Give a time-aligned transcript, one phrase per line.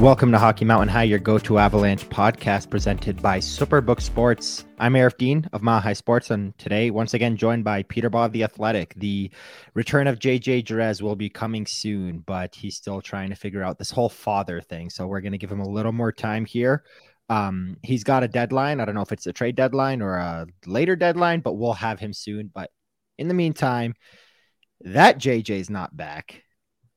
[0.00, 4.64] Welcome to Hockey Mountain High, your go-to Avalanche podcast presented by Superbook Sports.
[4.78, 8.28] I'm Aarif Deen of Mile High Sports, and today, once again, joined by Peter Baugh
[8.28, 8.94] the Athletic.
[8.94, 9.30] The
[9.74, 13.78] return of JJ Jerez will be coming soon, but he's still trying to figure out
[13.78, 14.88] this whole father thing.
[14.88, 16.82] So we're going to give him a little more time here.
[17.28, 18.80] Um, he's got a deadline.
[18.80, 22.00] I don't know if it's a trade deadline or a later deadline, but we'll have
[22.00, 22.50] him soon.
[22.54, 22.70] But
[23.18, 23.92] in the meantime,
[24.80, 26.42] that JJ is not back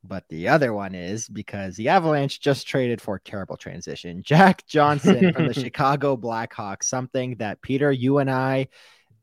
[0.03, 4.21] but the other one is because the Avalanche just traded for terrible transition.
[4.25, 8.67] Jack Johnson from the Chicago Blackhawks, something that Peter, you and I,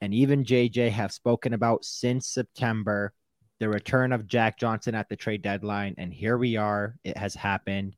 [0.01, 3.13] and even JJ have spoken about since September.
[3.59, 6.97] The return of Jack Johnson at the trade deadline, and here we are.
[7.05, 7.95] It has happened.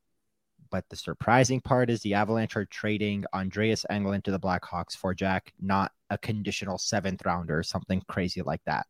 [0.73, 5.15] But the surprising part is the Avalanche are trading Andreas Englund to the Blackhawks for
[5.15, 8.87] Jack, not a conditional seventh rounder or something crazy like that.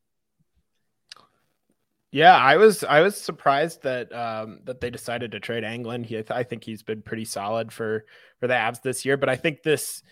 [2.12, 6.05] Yeah, I was I was surprised that um, that they decided to trade Englund.
[6.05, 8.05] He, I think he's been pretty solid for
[8.39, 10.03] for the Avs this year, but I think this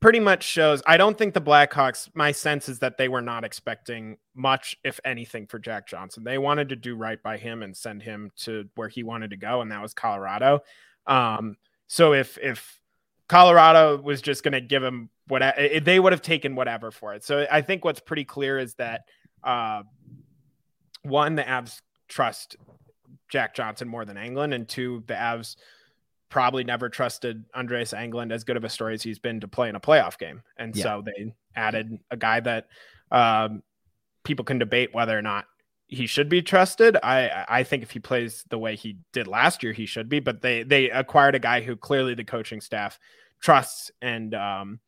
[0.00, 0.82] pretty much shows.
[0.84, 2.10] I don't think the Blackhawks.
[2.14, 6.24] My sense is that they were not expecting much, if anything, for Jack Johnson.
[6.24, 9.36] They wanted to do right by him and send him to where he wanted to
[9.36, 10.58] go, and that was Colorado.
[11.06, 11.56] Um,
[11.86, 12.80] so if if
[13.28, 17.22] Colorado was just going to give him what they would have taken whatever for it.
[17.22, 19.02] So I think what's pretty clear is that.
[19.44, 19.84] Uh,
[21.02, 22.56] one, the Avs trust
[23.28, 25.56] Jack Johnson more than Englund, and two, the Avs
[26.28, 29.68] probably never trusted Andreas Englund as good of a story as he's been to play
[29.68, 30.82] in a playoff game, and yeah.
[30.82, 32.68] so they added a guy that
[33.10, 33.62] um,
[34.24, 35.46] people can debate whether or not
[35.88, 36.96] he should be trusted.
[37.02, 40.20] I I think if he plays the way he did last year, he should be.
[40.20, 42.98] But they they acquired a guy who clearly the coaching staff
[43.40, 44.80] trusts and um,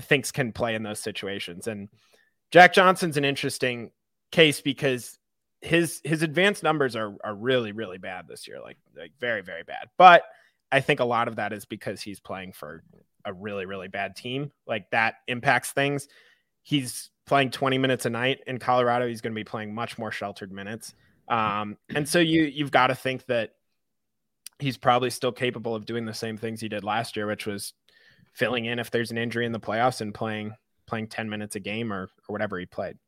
[0.00, 1.66] thinks can play in those situations.
[1.66, 1.88] And
[2.50, 3.90] Jack Johnson's an interesting
[4.30, 5.18] case because
[5.64, 9.62] his his advanced numbers are are really really bad this year, like like very very
[9.62, 9.88] bad.
[9.96, 10.24] But
[10.70, 12.82] I think a lot of that is because he's playing for
[13.24, 14.52] a really really bad team.
[14.66, 16.08] Like that impacts things.
[16.62, 19.08] He's playing 20 minutes a night in Colorado.
[19.08, 20.94] He's going to be playing much more sheltered minutes.
[21.28, 23.54] Um, and so you you've got to think that
[24.58, 27.72] he's probably still capable of doing the same things he did last year, which was
[28.34, 30.54] filling in if there's an injury in the playoffs and playing
[30.86, 32.98] playing 10 minutes a game or or whatever he played.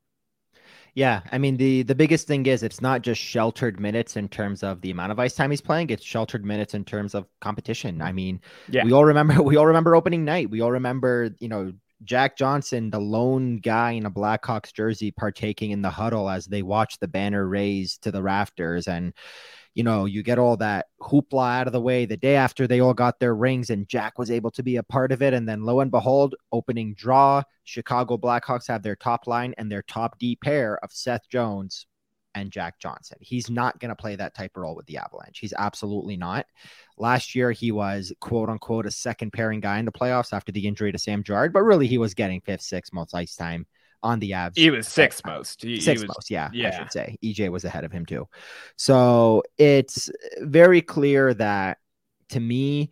[0.97, 4.63] Yeah, I mean the the biggest thing is it's not just sheltered minutes in terms
[4.63, 8.01] of the amount of ice time he's playing; it's sheltered minutes in terms of competition.
[8.01, 8.83] I mean, yeah.
[8.83, 10.49] we all remember we all remember opening night.
[10.49, 11.71] We all remember, you know,
[12.03, 16.63] Jack Johnson, the lone guy in a Blackhawks jersey, partaking in the huddle as they
[16.63, 19.13] watch the banner raised to the rafters and
[19.77, 22.79] you know, you get all that hoopla out of the way the day after they
[22.79, 25.35] all got their rings and Jack was able to be a part of it.
[25.35, 29.83] And then lo and behold, opening draw, Chicago Blackhawks have their top line and their
[29.83, 31.85] top D pair of Seth Jones
[32.33, 33.19] and Jack Johnson.
[33.21, 35.37] He's not going to play that type of role with the Avalanche.
[35.37, 36.47] He's absolutely not.
[36.97, 40.65] Last year, he was quote unquote a second pairing guy in the playoffs after the
[40.65, 43.67] injury to Sam Girard, but really he was getting fifth, sixth most ice time
[44.07, 44.53] on the Avs.
[44.55, 45.61] He was sixth most.
[45.61, 47.17] He, sixth he was, most, yeah, yeah, I should say.
[47.21, 48.27] EJ was ahead of him too.
[48.77, 50.09] So it's
[50.39, 51.79] very clear that
[52.29, 52.91] to me,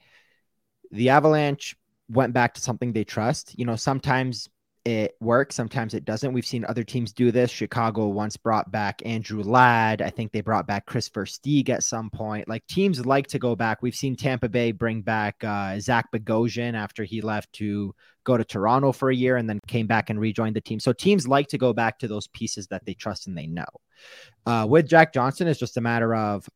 [0.91, 1.77] the Avalanche
[2.09, 3.57] went back to something they trust.
[3.57, 4.49] You know, sometimes
[4.85, 5.55] it works.
[5.55, 6.31] Sometimes it doesn't.
[6.31, 7.49] We've seen other teams do this.
[7.49, 10.03] Chicago once brought back Andrew Ladd.
[10.03, 12.47] I think they brought back Kris Versteeg at some point.
[12.47, 13.81] Like teams like to go back.
[13.81, 18.45] We've seen Tampa Bay bring back uh, Zach Bogosian after he left to go to
[18.45, 20.79] Toronto for a year and then came back and rejoined the team.
[20.79, 23.65] So teams like to go back to those pieces that they trust and they know.
[24.45, 26.47] Uh, with Jack Johnson, it's just a matter of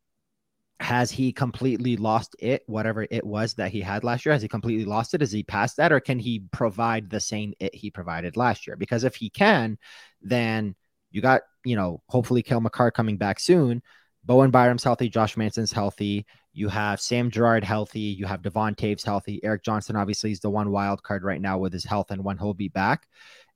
[0.79, 4.33] has he completely lost it, whatever it was that he had last year?
[4.33, 5.21] Has he completely lost it?
[5.21, 8.77] Is he past that, or can he provide the same it he provided last year?
[8.77, 9.77] Because if he can,
[10.21, 10.75] then
[11.11, 13.81] you got, you know, hopefully Cale Makar coming back soon.
[14.23, 16.25] Bowen Byram's healthy, Josh Manson's healthy.
[16.53, 17.99] You have Sam Girard healthy.
[17.99, 19.39] You have Devon Toews healthy.
[19.43, 22.37] Eric Johnson obviously is the one wild card right now with his health and when
[22.37, 23.07] he'll be back.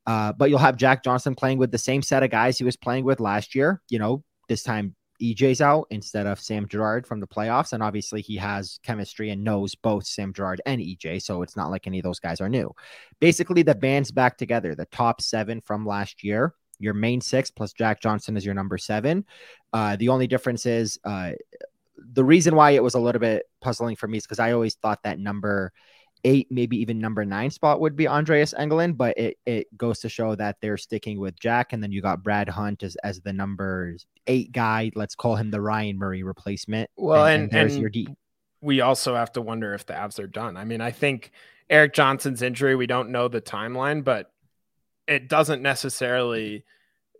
[0.05, 2.75] Uh, but you'll have Jack Johnson playing with the same set of guys he was
[2.75, 3.81] playing with last year.
[3.89, 7.73] You know, this time EJ's out instead of Sam Girard from the playoffs.
[7.73, 11.21] And obviously, he has chemistry and knows both Sam Girard and EJ.
[11.21, 12.73] So it's not like any of those guys are new.
[13.19, 14.75] Basically, the band's back together.
[14.75, 18.77] The top seven from last year, your main six plus Jack Johnson is your number
[18.77, 19.25] seven.
[19.71, 21.31] Uh, the only difference is uh,
[22.13, 24.75] the reason why it was a little bit puzzling for me is because I always
[24.75, 25.71] thought that number
[26.23, 30.09] eight, maybe even number nine spot would be Andreas Englund, but it, it goes to
[30.09, 31.73] show that they're sticking with Jack.
[31.73, 33.95] And then you got Brad Hunt as, as the number
[34.27, 34.91] eight guy.
[34.95, 36.89] Let's call him the Ryan Murray replacement.
[36.95, 38.07] Well, and, and, and there's and your D.
[38.61, 40.55] We also have to wonder if the Avs are done.
[40.55, 41.31] I mean, I think
[41.69, 44.31] Eric Johnson's injury, we don't know the timeline, but
[45.07, 46.63] it doesn't necessarily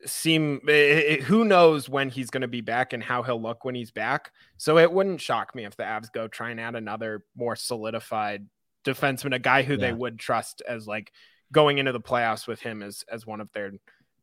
[0.06, 3.66] seem it, it, who knows when he's going to be back and how he'll look
[3.66, 4.32] when he's back.
[4.58, 8.46] So it wouldn't shock me if the Avs go try and add another more solidified
[8.84, 9.80] defenseman, a guy who yeah.
[9.80, 11.12] they would trust as like
[11.52, 13.72] going into the playoffs with him as as one of their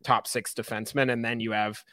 [0.05, 1.85] top six defensemen, and then you have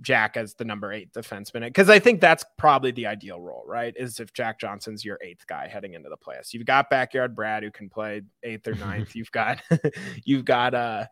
[0.00, 3.94] Jack as the number eight defenseman because I think that's probably the ideal role, right?
[3.96, 6.52] Is if Jack Johnson's your eighth guy heading into the playoffs.
[6.52, 9.14] You've got backyard Brad who can play eighth or ninth.
[9.14, 9.62] you've got
[10.24, 11.06] you've got uh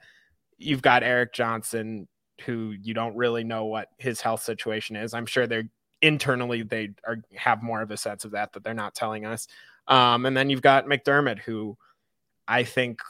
[0.59, 2.09] you've got Eric Johnson
[2.45, 5.15] who you don't really know what his health situation is.
[5.15, 5.71] I'm sure they're
[6.03, 9.47] internally they are have more of a sense of that that they're not telling us.
[9.87, 11.77] Um, and then you've got MacDermid, who
[12.49, 13.01] I think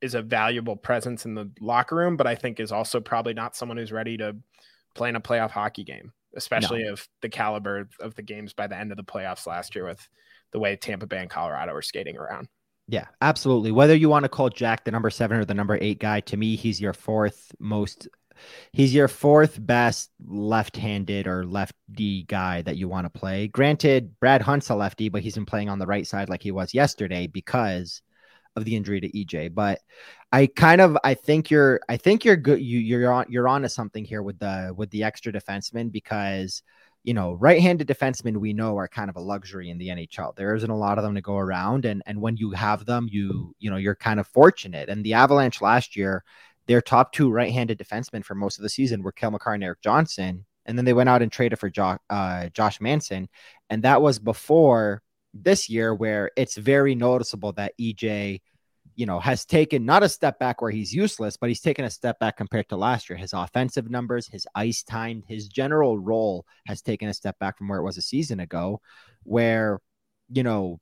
[0.00, 3.56] is a valuable presence in the locker room, but I think is also probably not
[3.56, 4.36] someone who's ready to
[4.94, 6.92] play in a playoff hockey game, especially no.
[6.92, 10.06] of the caliber of the games by the end of the playoffs last year with
[10.52, 12.48] the way Tampa Bay and Colorado were skating around.
[12.86, 13.72] Yeah, absolutely.
[13.72, 16.36] Whether you want to call Jack the number seven or the number eight guy, to
[16.36, 18.08] me, he's your fourth most.
[18.72, 23.48] He's your fourth best left-handed or lefty guy that you want to play.
[23.48, 26.50] Granted, Brad Hunt's a lefty, but he's been playing on the right side like he
[26.50, 28.02] was yesterday because
[28.56, 29.54] of the injury to EJ.
[29.54, 29.80] But
[30.32, 32.60] I kind of I think you're I think you're good.
[32.60, 36.62] You you're on you're on to something here with the with the extra defenseman because
[37.04, 40.34] you know, right-handed defensemen we know are kind of a luxury in the NHL.
[40.34, 43.08] There isn't a lot of them to go around, and and when you have them,
[43.10, 44.88] you you know you're kind of fortunate.
[44.88, 46.24] And the Avalanche last year,
[46.66, 49.82] their top two right-handed defensemen for most of the season were Cale Makar and Eric
[49.82, 53.28] Johnson, and then they went out and traded for jo- uh, Josh Manson,
[53.70, 55.02] and that was before
[55.32, 58.40] this year, where it's very noticeable that EJ
[58.96, 61.90] you know, has taken not a step back where he's useless, but he's taken a
[61.90, 63.16] step back compared to last year.
[63.16, 67.68] His offensive numbers, his ice time, his general role has taken a step back from
[67.68, 68.80] where it was a season ago,
[69.24, 69.80] where,
[70.30, 70.78] you know,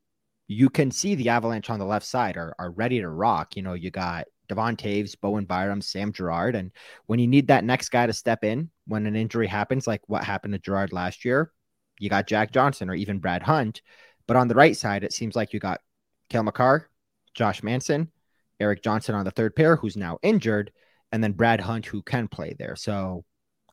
[0.46, 3.56] you can see the Avalanche on the left side are, are ready to rock.
[3.56, 6.54] You know, you got Devon Toews, Bowen Byram, Sam Girard.
[6.54, 6.72] And
[7.06, 10.24] when you need that next guy to step in when an injury happens, like what
[10.24, 11.50] happened to Girard last year,
[11.98, 13.80] you got Jack Johnson or even Brad Hunt.
[14.26, 15.80] But on the right side, it seems like you got
[16.28, 16.90] Cale Makar,
[17.32, 18.12] Josh Manson,
[18.60, 20.70] Eric Johnson on the third pair, who's now injured,
[21.12, 22.76] and then Brad Hunt, who can play there.
[22.76, 23.24] So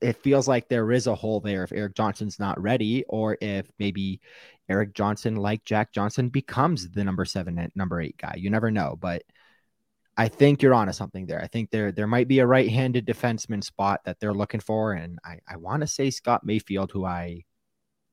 [0.01, 3.69] it feels like there is a hole there if Eric Johnson's not ready, or if
[3.79, 4.21] maybe
[4.69, 8.35] Eric Johnson, like Jack Johnson, becomes the number seven and number eight guy.
[8.37, 9.23] You never know, but
[10.19, 11.41] I think you're onto something there.
[11.41, 15.17] I think there there might be a right-handed defenseman spot that they're looking for, and
[15.23, 17.45] I, I want to say Scott Mayfield, who I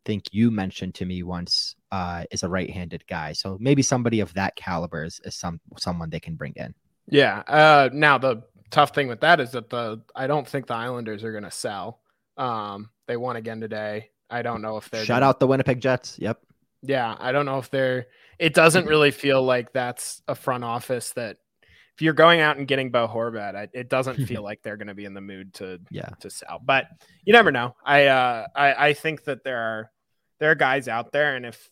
[0.05, 3.33] think you mentioned to me once uh, is a right-handed guy.
[3.33, 6.77] So maybe somebody of that caliber is, is some someone they can bring in.
[7.09, 7.41] Yeah.
[7.41, 11.25] Uh, now the tough thing with that is that the I don't think the Islanders
[11.25, 12.03] are going to sell.
[12.37, 14.11] Um, they won again today.
[14.31, 15.31] I don't know if they're shout gonna...
[15.31, 16.21] out the Winnipeg Jets.
[16.21, 16.39] Yep.
[16.83, 18.07] Yeah, I don't know if they're.
[18.39, 21.39] It doesn't really feel like that's a front office that
[21.97, 24.95] if you're going out and getting Bo Horvat, it doesn't feel like they're going to
[24.95, 26.61] be in the mood to yeah to sell.
[26.63, 26.89] But
[27.25, 27.75] you never know.
[27.85, 29.91] I uh I I think that there are
[30.39, 31.71] there are guys out there, and if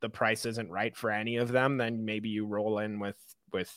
[0.00, 3.18] the price isn't right for any of them, then maybe you roll in with
[3.52, 3.70] with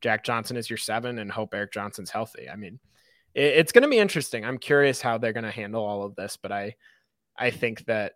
[0.00, 2.48] Jack Johnson as your seven and hope Eric Johnson's healthy.
[2.48, 2.78] I mean,
[3.34, 4.44] it, it's going to be interesting.
[4.44, 6.76] I'm curious how they're going to handle all of this, but I
[7.36, 8.12] I think that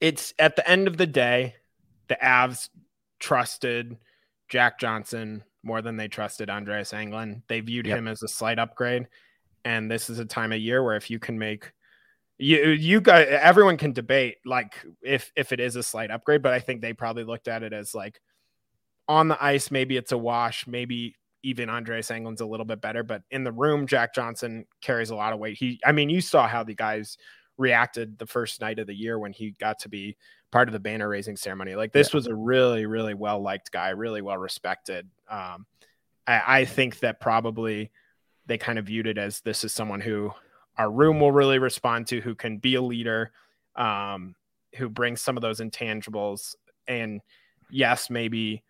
[0.00, 1.56] it's at the end of the day,
[2.08, 2.70] the Avs
[3.18, 3.98] trusted
[4.48, 7.42] Jack Johnson more than they trusted Andreas Englund.
[7.48, 7.98] They viewed yep.
[7.98, 9.06] him as a slight upgrade.
[9.64, 11.72] And this is a time of year where if you can make
[12.38, 16.52] you you guys everyone can debate like if if it is a slight upgrade, but
[16.52, 18.20] I think they probably looked at it as like
[19.08, 23.02] on the ice, maybe it's a wash, maybe even Andreas Englund's a little bit better,
[23.02, 25.56] but in the room, Jack Johnson carries a lot of weight.
[25.58, 27.18] He, I mean, you saw how the guys
[27.58, 30.16] reacted the first night of the year when he got to be
[30.50, 31.74] part of the banner raising ceremony.
[31.74, 32.18] Like this yeah.
[32.18, 35.08] was a really, really well liked guy, really well respected.
[35.28, 35.66] Um,
[36.26, 37.90] I, I think that probably
[38.46, 40.32] they kind of viewed it as this is someone who
[40.76, 43.32] our room will really respond to, who can be a leader,
[43.76, 44.34] um,
[44.76, 46.54] who brings some of those intangibles.
[46.88, 47.20] And
[47.70, 48.62] yes, maybe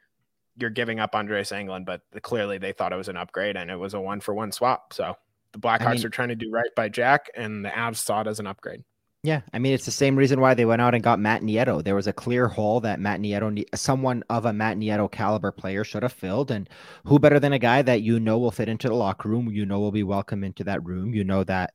[0.57, 3.77] you're giving up Andreas Englund, but clearly they thought it was an upgrade and it
[3.77, 4.93] was a one for one swap.
[4.93, 5.17] So
[5.53, 8.21] the Blackhawks I mean, are trying to do right by Jack, and the Avs saw
[8.23, 8.83] it as an upgrade.
[9.25, 11.83] Yeah, I mean it's the same reason why they went out and got Matt Nieto.
[11.83, 15.85] There was a clear hole that Matt Nieto, someone of a Matt Nieto caliber player,
[15.85, 16.51] should have filled.
[16.51, 16.69] And
[17.05, 19.53] who better than a guy that you know will fit into the locker room?
[19.53, 21.15] You know will be welcome into that room.
[21.15, 21.73] You know that,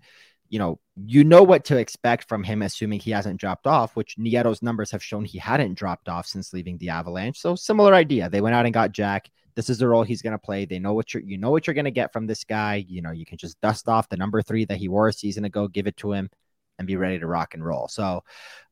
[0.50, 3.96] you know, you know what to expect from him, assuming he hasn't dropped off.
[3.96, 7.40] Which Nieto's numbers have shown he hadn't dropped off since leaving the Avalanche.
[7.40, 8.30] So similar idea.
[8.30, 9.30] They went out and got Jack.
[9.56, 10.66] This is the role he's going to play.
[10.66, 12.86] They know what you're, you know what you're going to get from this guy.
[12.88, 15.46] You know, you can just dust off the number three that he wore a season
[15.46, 16.30] ago, give it to him
[16.78, 17.88] and be ready to rock and roll.
[17.88, 18.24] So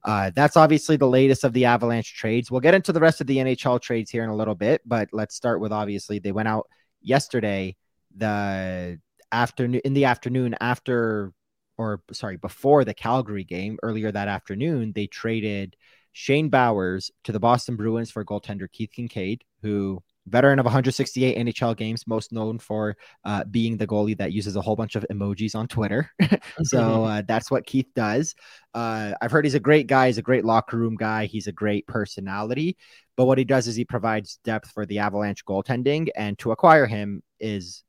[0.03, 2.51] uh, that's obviously the latest of the Avalanche trades.
[2.51, 5.10] We'll get into the rest of the NHL trades here in a little bit, but
[5.12, 6.67] let's start with obviously they went out
[7.01, 7.75] yesterday.
[8.17, 9.00] The
[9.32, 11.34] afternoon in the afternoon after
[11.77, 15.75] or sorry, before the Calgary game earlier that afternoon, they traded
[16.13, 21.77] Shane Bowers to the Boston Bruins for goaltender Keith Kinkaid, who veteran of 168 NHL
[21.77, 25.55] games, most known for uh, being the goalie that uses a whole bunch of emojis
[25.55, 26.10] on Twitter.
[26.63, 28.34] so uh, that's what Keith does.
[28.74, 30.08] Uh, I've heard he's a great guy.
[30.08, 31.25] He's a great locker room guy.
[31.25, 32.77] He's a great personality.
[33.15, 36.10] But what he does is he provides depth for the Avalanche goaltending.
[36.15, 37.84] And to acquire him is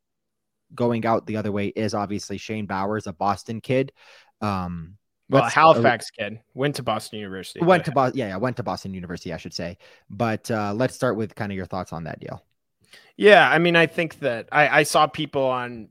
[0.75, 3.93] going out the other way is obviously Shane Bowers, a Boston kid.
[4.41, 4.97] Um,
[5.29, 7.61] well, Halifax uh, kid went to Boston University.
[7.65, 8.19] Went to Boston.
[8.19, 9.79] Yeah, yeah, went to Boston University, I should say.
[10.09, 12.45] But uh, let's start with kind of your thoughts on that deal.
[13.17, 15.89] Yeah, I mean, I think that I, I saw people on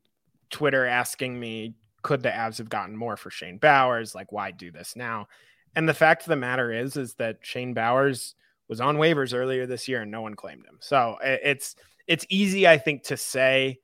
[0.51, 4.15] Twitter asking me, could the Avs have gotten more for Shane Bowers?
[4.15, 5.27] Like, why do this now?
[5.75, 8.36] And the fact of the matter is, is that Shane Bowers
[8.67, 10.77] was on waivers earlier this year and no one claimed him.
[10.79, 11.75] So it's
[12.08, 13.79] it's easy, I think, to say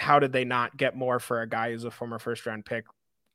[0.00, 2.86] how did they not get more for a guy who's a former first round pick?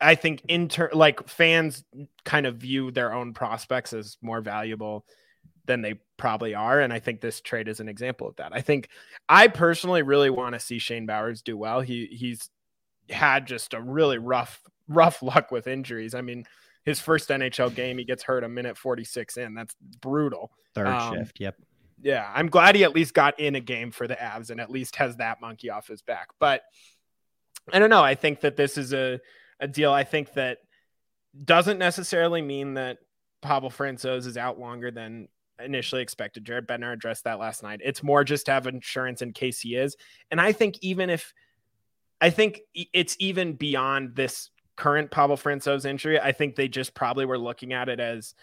[0.01, 1.83] I think inter like fans
[2.25, 5.05] kind of view their own prospects as more valuable
[5.65, 6.81] than they probably are.
[6.81, 8.51] And I think this trade is an example of that.
[8.51, 8.89] I think
[9.29, 11.81] I personally really want to see Shane Bowers do well.
[11.81, 12.49] He he's
[13.09, 16.15] had just a really rough, rough luck with injuries.
[16.15, 16.45] I mean,
[16.83, 19.53] his first NHL game, he gets hurt a minute 46 in.
[19.53, 20.51] That's brutal.
[20.73, 21.39] Third um, shift.
[21.39, 21.55] Yep
[22.05, 24.69] yeah, I'm glad he at least got in a game for the Avs and at
[24.69, 26.27] least has that monkey off his back.
[26.39, 26.61] But
[27.73, 28.03] I don't know.
[28.03, 29.19] I think that this is a,
[29.59, 29.91] a deal.
[29.91, 30.59] I think that
[31.43, 32.99] doesn't necessarily mean that
[33.41, 36.45] Pavel Francouz is out longer than initially expected.
[36.45, 37.81] Jared Bednar addressed that last night.
[37.83, 39.97] It's more just to have insurance in case he is.
[40.29, 41.33] And I think even if
[42.21, 47.25] I think it's even beyond this current Pavel Francouz injury, I think they just probably
[47.25, 48.35] were looking at it as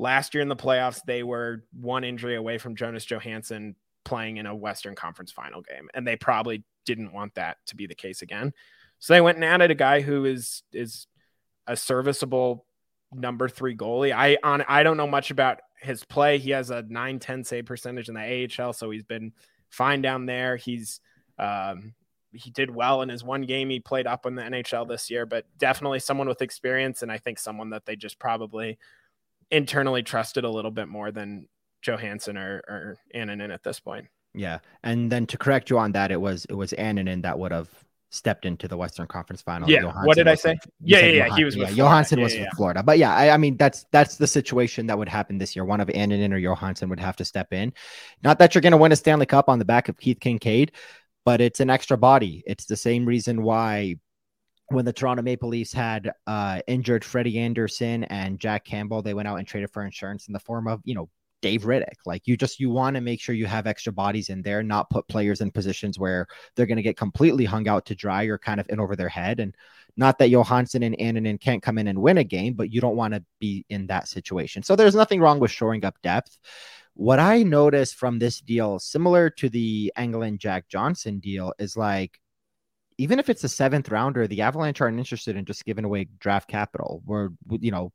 [0.00, 3.76] Last year in the playoffs, they were one injury away from Jonas Johansson
[4.06, 7.86] playing in a Western Conference final game, and they probably didn't want that to be
[7.86, 8.54] the case again.
[8.98, 11.06] So they went and added a guy who is is
[11.66, 12.64] a serviceable
[13.12, 14.10] number three goalie.
[14.10, 16.38] I on I don't know much about his play.
[16.38, 19.32] He has a 9-10 save percentage in the AHL, so he's been
[19.68, 20.56] fine down there.
[20.56, 21.00] He's
[21.38, 21.92] um,
[22.32, 25.26] he did well in his one game he played up in the NHL this year,
[25.26, 28.78] but definitely someone with experience, and I think someone that they just probably
[29.50, 31.48] internally trusted a little bit more than
[31.82, 34.06] Johansson or, or Annunen at this point.
[34.34, 34.58] Yeah.
[34.82, 37.68] And then to correct you on that, it was it was Annunen that would have
[38.12, 39.68] stepped into the Western Conference final.
[39.70, 39.80] Yeah.
[39.82, 40.58] Johansson what did I say?
[40.80, 41.36] Yeah, yeah, yeah.
[41.36, 42.82] he was yeah, Johansson yeah, was yeah, with Florida.
[42.82, 45.64] But yeah, I, I, mean that's that's the situation that would happen this year.
[45.64, 47.72] One of Annunen or Johansson would have to step in.
[48.22, 50.70] Not that you're gonna win a Stanley Cup on the back of Keith Kinkaid,
[51.24, 52.42] but it's an extra body.
[52.46, 53.96] It's the same reason why
[54.70, 59.28] when the Toronto Maple Leafs had uh, injured Freddie Andersen and Jack Campbell, they went
[59.28, 61.08] out and traded for insurance in the form of, you know,
[61.42, 61.96] Dave Rittich.
[62.06, 64.90] Like you just you want to make sure you have extra bodies in there, not
[64.90, 68.38] put players in positions where they're going to get completely hung out to dry or
[68.38, 69.40] kind of in over their head.
[69.40, 69.54] And
[69.96, 72.96] not that Johansson and Annunen can't come in and win a game, but you don't
[72.96, 74.62] want to be in that situation.
[74.62, 76.38] So there's nothing wrong with shoring up depth.
[76.94, 82.20] What I noticed from this deal, similar to the Englund Jack Johnson deal, is like
[83.00, 86.48] even if it's a seventh rounder, the Avalanche aren't interested in just giving away draft
[86.48, 87.00] capital.
[87.06, 87.92] Where you know,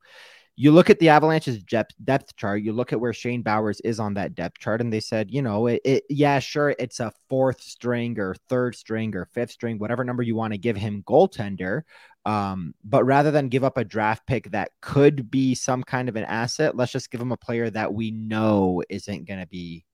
[0.56, 4.16] you look at the Avalanche's depth chart, you look at where Shane Bowers is on
[4.16, 7.62] that depth chart, and they said, you know, it, it yeah, sure, it's a fourth
[7.62, 11.84] string or third string or fifth string, whatever number you want to give him, goaltender.
[12.26, 16.16] Um, but rather than give up a draft pick that could be some kind of
[16.16, 19.86] an asset, let's just give him a player that we know isn't going to be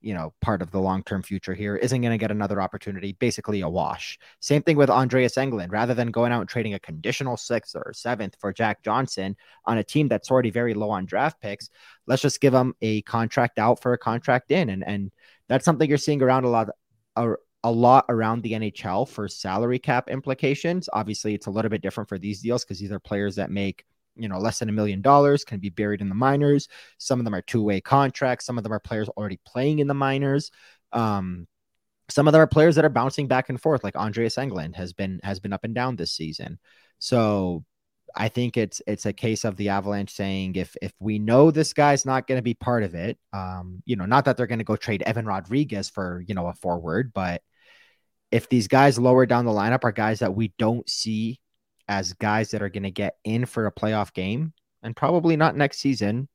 [0.00, 3.12] you know, part of the long term future here, isn't going to get another opportunity,
[3.12, 4.18] basically a wash.
[4.40, 5.70] Same thing with Andreas Englund.
[5.70, 9.78] Rather than going out and trading a conditional sixth or seventh for Jack Johnson on
[9.78, 11.70] a team that's already very low on draft picks,
[12.06, 14.70] let's just give him a contract out for a contract in.
[14.70, 15.12] And, and
[15.48, 16.68] that's something you're seeing around a lot.
[17.16, 20.88] A, a lot around the NHL for salary cap implications.
[20.92, 23.84] Obviously, it's a little bit different for these deals because these are players that make
[24.20, 26.68] you know less than a million dollars can be buried in the minors.
[26.98, 28.46] Some of them are two-way contracts.
[28.46, 30.50] Some of them are players already playing in the minors.
[30.92, 31.46] Um,
[32.08, 34.92] some of them are players that are bouncing back and forth like andreas englund has
[34.92, 36.58] been has been up and down this season.
[36.98, 37.64] So
[38.16, 41.72] i think it's it's a case of the avalanche saying if if we know this
[41.72, 44.58] guy's not going to be part of it um you know not that they're going
[44.58, 47.42] to go trade Evan Rodrigues for you know a forward but
[48.30, 51.40] if these guys lower down the lineup are guys that we don't see
[51.90, 55.56] as guys that are going to get in for a playoff game and probably not
[55.56, 56.28] next season.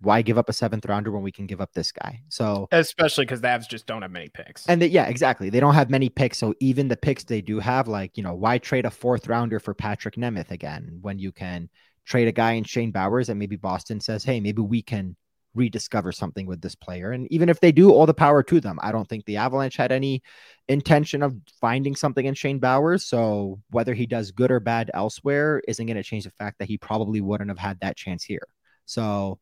[0.00, 2.20] Why give up a seventh rounder when we can give up this guy?
[2.28, 4.66] So, especially because the Avs just don't have many picks.
[4.66, 5.48] And yeah, exactly.
[5.48, 6.36] They don't have many picks.
[6.36, 9.60] So, even the picks they do have, like, you know, why trade a fourth rounder
[9.60, 11.70] for Patrik Nemeth again when you can
[12.04, 15.16] trade a guy in Shane Bowers and maybe Boston says, hey, maybe we can
[15.54, 17.12] rediscover something with this player.
[17.12, 18.78] And even if they do, all the power to them.
[18.82, 20.22] I don't think the Avalanche had any
[20.68, 23.06] intention of finding something in Shane Bowers.
[23.06, 26.68] So whether he does good or bad elsewhere isn't going to change the fact that
[26.68, 28.46] he probably wouldn't have had that chance here.
[28.86, 29.38] So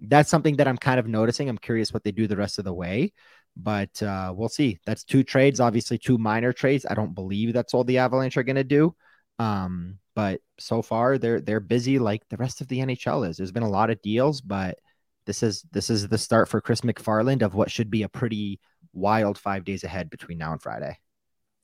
[0.00, 1.48] that's something that I'm kind of noticing.
[1.48, 3.12] I'm curious what they do the rest of the way,
[3.56, 4.78] but uh, we'll see.
[4.86, 6.86] That's two trades, obviously two minor trades.
[6.88, 8.94] I don't believe that's all the Avalanche are going to do.
[9.38, 13.36] Um, but so far they're they're busy like the rest of the NHL is.
[13.36, 14.78] There's been a lot of deals, but
[15.26, 18.60] this is this is the start for Chris MacFarland of what should be a pretty
[18.92, 20.98] wild five days ahead between now and Friday.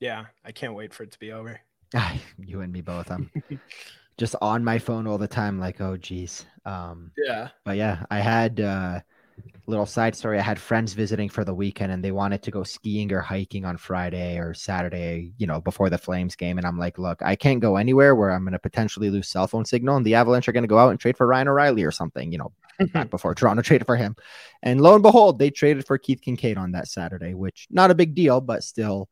[0.00, 1.60] Yeah, I can't wait for it to be over.
[2.38, 3.10] you and me both.
[3.10, 3.30] I'm
[4.18, 6.44] just on my phone all the time, like, oh geez.
[6.64, 7.48] Um, yeah.
[7.64, 9.00] But yeah, I had uh
[9.66, 10.38] little side story.
[10.38, 13.64] I had friends visiting for the weekend and they wanted to go skiing or hiking
[13.64, 16.56] on Friday or Saturday, you know, before the Flames game.
[16.56, 19.46] And I'm like, look, I can't go anywhere where I'm going to potentially lose cell
[19.46, 19.96] phone signal.
[19.96, 22.30] And the Avalanche are going to go out and trade for Ryan O'Reilly or something,
[22.30, 23.08] you know, back mm-hmm.
[23.08, 24.16] before Toronto traded for him.
[24.62, 27.94] And lo and behold, they traded for Keith Kinkaid on that Saturday, which not a
[27.94, 29.08] big deal, but still,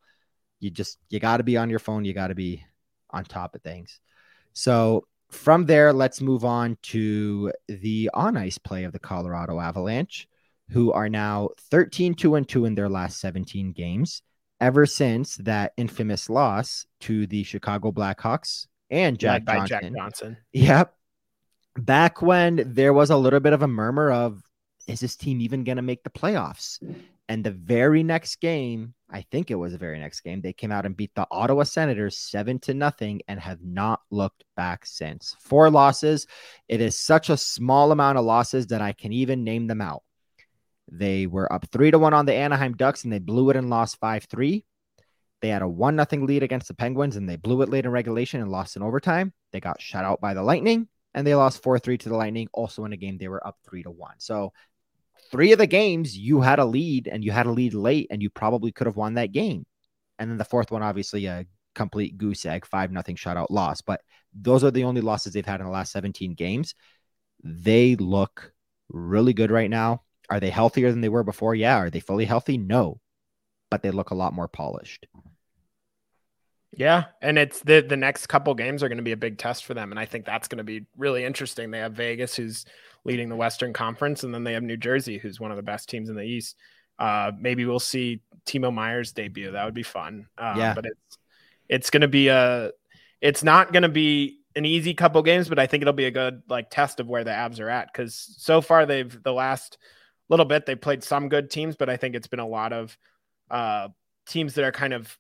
[0.61, 2.04] you just, you got to be on your phone.
[2.04, 2.64] You got to be
[3.11, 4.00] on top of things.
[4.52, 10.28] So from there, let's move on to the on ice play of the Colorado Avalanche
[10.71, 14.23] who are now 13 2 and 2 in their last 17 games
[14.61, 19.66] ever since that infamous loss to the Chicago Blackhawks and Jack Johnson.
[19.68, 20.37] Jack Johnson.
[20.52, 20.94] Yep.
[21.76, 24.43] Back when there was a little bit of a murmur of
[24.87, 26.78] is this team even going to make the playoffs?
[27.28, 30.71] And the very next game, I think it was the very next game, they came
[30.71, 35.35] out and beat the Ottawa Senators 7 to nothing and have not looked back since.
[35.40, 36.26] Four losses.
[36.69, 40.02] It is such a small amount of losses that I can even name them out.
[40.90, 43.71] They were up three to one on the Anaheim Ducks and they blew it and
[43.71, 44.64] lost 5 3.
[45.40, 47.90] They had a one nothing lead against the Penguins and they blew it late in
[47.90, 49.33] regulation and lost in overtime.
[49.52, 52.49] They got shut out by the Lightning and they lost 4 3 to the Lightning.
[52.52, 54.14] Also in a game, they were up 3 to 1.
[54.18, 54.52] So,
[55.30, 58.23] three of the games you had a lead and you had a lead late and
[58.23, 59.64] you probably could have won that game.
[60.18, 63.80] And then the fourth one, obviously, a complete goose egg, 5 nothing shutout loss.
[63.80, 64.02] But
[64.33, 66.75] those are the only losses they've had in the last 17 games.
[67.43, 68.52] They look
[68.89, 70.02] really good right now.
[70.30, 71.54] Are they healthier than they were before?
[71.54, 71.76] Yeah.
[71.76, 72.58] Are they fully healthy?
[72.58, 73.00] No.
[73.71, 75.06] But they look a lot more polished.
[75.17, 75.33] Mm-hmm.
[76.76, 79.65] Yeah, and it's the the next couple games are going to be a big test
[79.65, 81.71] for them, and I think that's going to be really interesting.
[81.71, 82.65] They have Vegas, who's
[83.04, 85.89] leading the Western Conference, and then they have New Jersey, who's one of the best
[85.89, 86.56] teams in the East.
[86.99, 89.52] Uh, maybe we'll see Timo Meier's debut.
[89.52, 90.26] That would be fun.
[90.39, 91.19] Uh, yeah, but it's
[91.69, 92.71] it's going to be a
[93.21, 96.10] it's not going to be an easy couple games, but I think it'll be a
[96.10, 99.78] good like test of where the Avs are at because so far they've the last
[100.28, 100.67] little bit.
[100.67, 102.97] They played some good teams, but I think it's been a lot of
[103.50, 103.89] uh,
[104.26, 105.17] teams that are kind of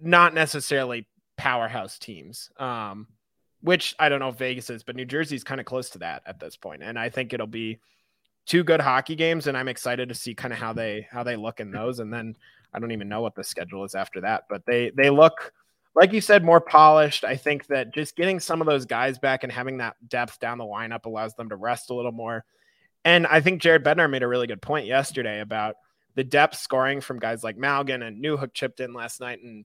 [0.00, 2.50] not necessarily powerhouse teams.
[2.58, 3.06] Um,
[3.62, 6.22] which I don't know if Vegas is, but New Jersey's kind of close to that
[6.26, 6.82] at this point.
[6.82, 7.78] And I think it'll be
[8.46, 11.36] two good hockey games, and I'm excited to see kind of how they how they
[11.36, 11.98] look in those.
[11.98, 12.36] And then
[12.72, 15.52] I don't even know what the schedule is after that, but they they look
[15.94, 17.24] like you said more polished.
[17.24, 20.58] I think that just getting some of those guys back and having that depth down
[20.58, 22.44] the lineup allows them to rest a little more.
[23.04, 25.76] And I think Jared Bednar made a really good point yesterday about
[26.14, 29.64] the depth scoring from guys like Malgin and Newhook chipped in last night and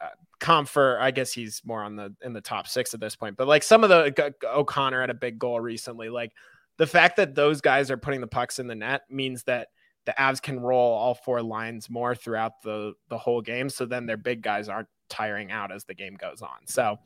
[0.00, 0.08] uh,
[0.40, 3.48] Compher, I guess he's more on the in the top six at this point, but
[3.48, 6.08] like some of the O'Connor had a big goal recently.
[6.08, 6.32] Like
[6.76, 9.68] the fact that those guys are putting the pucks in the net means that
[10.04, 13.68] the Avs can roll all four lines more throughout the the whole game.
[13.68, 16.66] So then their big guys aren't tiring out as the game goes on.
[16.66, 16.98] So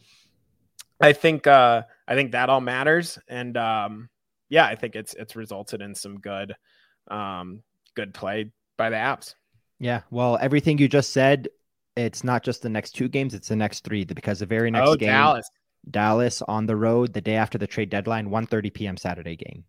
[1.00, 3.18] I think uh I think that all matters.
[3.28, 4.08] And um
[4.48, 6.54] yeah, I think it's it's resulted in some good
[7.10, 7.62] um
[7.94, 9.34] good play by the Avs.
[9.78, 11.48] Yeah, well, everything you just said,
[11.96, 14.88] it's not just the next two games, it's the next three because the very next
[14.88, 15.50] oh, game Dallas.
[15.90, 18.96] Dallas on the road the day after the trade deadline, 1:30 p.m.
[18.96, 19.64] Saturday game.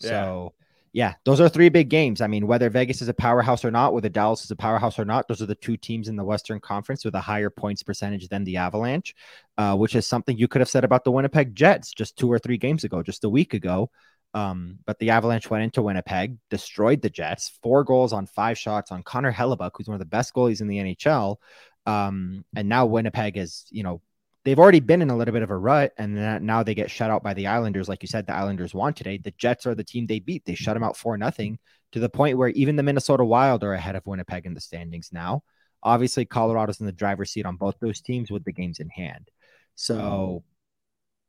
[0.00, 0.08] Yeah.
[0.08, 0.54] So
[0.94, 2.20] yeah, those are three big games.
[2.20, 5.06] I mean, whether Vegas is a powerhouse or not, whether Dallas is a powerhouse or
[5.06, 8.28] not, those are the two teams in the Western Conference with a higher points percentage
[8.28, 9.14] than the Avalanche,
[9.56, 12.38] uh, which is something you could have said about the Winnipeg Jets just two or
[12.38, 13.90] three games ago, just a week ago.
[14.34, 18.90] Um, but the Avalanche went into Winnipeg, destroyed the Jets, four goals on five shots
[18.90, 21.36] on Connor Hellebuyck, who's one of the best goalies in the NHL.
[21.84, 24.00] Um, and now Winnipeg is, you know,
[24.44, 27.10] they've already been in a little bit of a rut, and now they get shut
[27.10, 27.88] out by the Islanders.
[27.88, 29.18] Like you said, the Islanders won today.
[29.18, 30.44] The Jets are the team they beat.
[30.44, 31.58] They shut them out for nothing
[31.92, 35.10] to the point where even the Minnesota Wild are ahead of Winnipeg in the standings
[35.12, 35.42] now.
[35.82, 39.30] Obviously, Colorado's in the driver's seat on both those teams with the games in hand.
[39.74, 40.44] So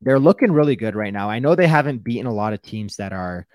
[0.03, 1.29] they're looking really good right now.
[1.29, 3.47] I know they haven't beaten a lot of teams that are,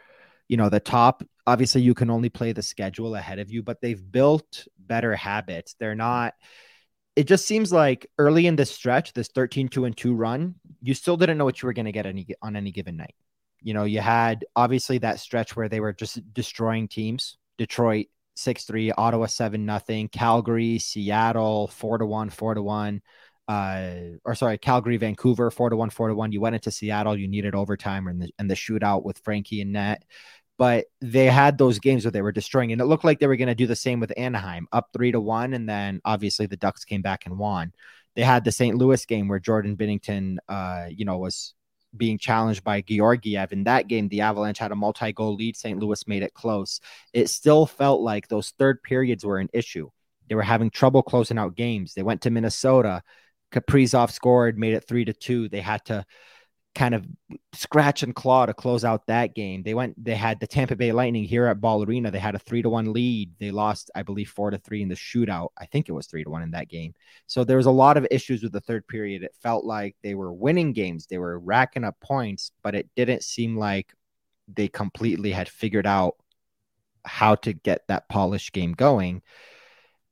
[0.48, 1.22] you know, the top.
[1.46, 5.74] Obviously, you can only play the schedule ahead of you, but they've built better habits.
[5.78, 6.34] They're not.
[7.16, 10.94] It just seems like early in this stretch, this 13 2 and 2 run, you
[10.94, 13.14] still didn't know what you were going to get any, on any given night.
[13.60, 17.36] You know, you had obviously that stretch where they were just destroying teams.
[17.56, 18.06] Detroit
[18.36, 23.02] six three, Ottawa seven nothing, Calgary, Seattle four to one, four to one.
[23.48, 26.32] Uh, or sorry, Calgary, Vancouver, four to one, four to one.
[26.32, 29.72] You went into Seattle, you needed overtime and the, and the shootout with Frankie and
[29.72, 30.04] net.
[30.58, 33.36] But they had those games where they were destroying, and it looked like they were
[33.36, 36.56] going to do the same with Anaheim, up three to one, and then obviously the
[36.56, 37.72] Ducks came back and won.
[38.16, 38.76] They had the St.
[38.76, 41.54] Louis game where Jordan Binnington, uh, you know, was
[41.96, 43.52] being challenged by Georgiev.
[43.52, 45.56] In that game, the Avalanche had a multi goal lead.
[45.56, 45.78] St.
[45.78, 46.80] Louis made it close.
[47.12, 49.88] It still felt like those third periods were an issue.
[50.28, 51.94] They were having trouble closing out games.
[51.94, 53.02] They went to Minnesota.
[53.52, 55.48] Kaprizov scored, made it three to two.
[55.48, 56.04] They had to
[56.74, 57.04] kind of
[57.52, 59.62] scratch and claw to close out that game.
[59.62, 62.10] They went, they had the Tampa Bay Lightning here at Ball Arena.
[62.10, 63.32] They had a three to one lead.
[63.40, 65.48] They lost, I believe, four to three in the shootout.
[65.58, 66.94] I think it was three to one in that game.
[67.26, 69.22] So there was a lot of issues with the third period.
[69.22, 73.24] It felt like they were winning games, they were racking up points, but it didn't
[73.24, 73.92] seem like
[74.46, 76.14] they completely had figured out
[77.04, 79.22] how to get that polished game going.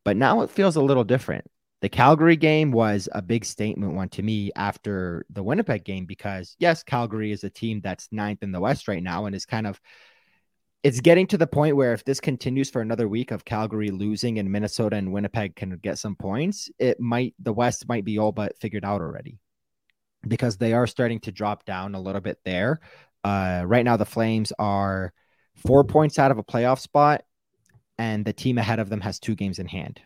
[0.04, 1.44] But now it feels a little different.
[1.82, 6.56] The Calgary game was a big statement one to me after the Winnipeg game because
[6.58, 9.66] yes, Calgary is a team that's ninth in the West right now and is kind
[9.66, 9.80] of
[10.82, 14.38] it's getting to the point where if this continues for another week of Calgary losing
[14.38, 18.32] and Minnesota and Winnipeg can get some points, it might the West might be all
[18.32, 19.38] but figured out already
[20.26, 22.80] because they are starting to drop down a little bit there.
[23.22, 25.12] Uh, right now, the Flames are
[25.56, 27.24] four points out of a playoff spot,
[27.98, 30.00] and the team ahead of them has two games in hand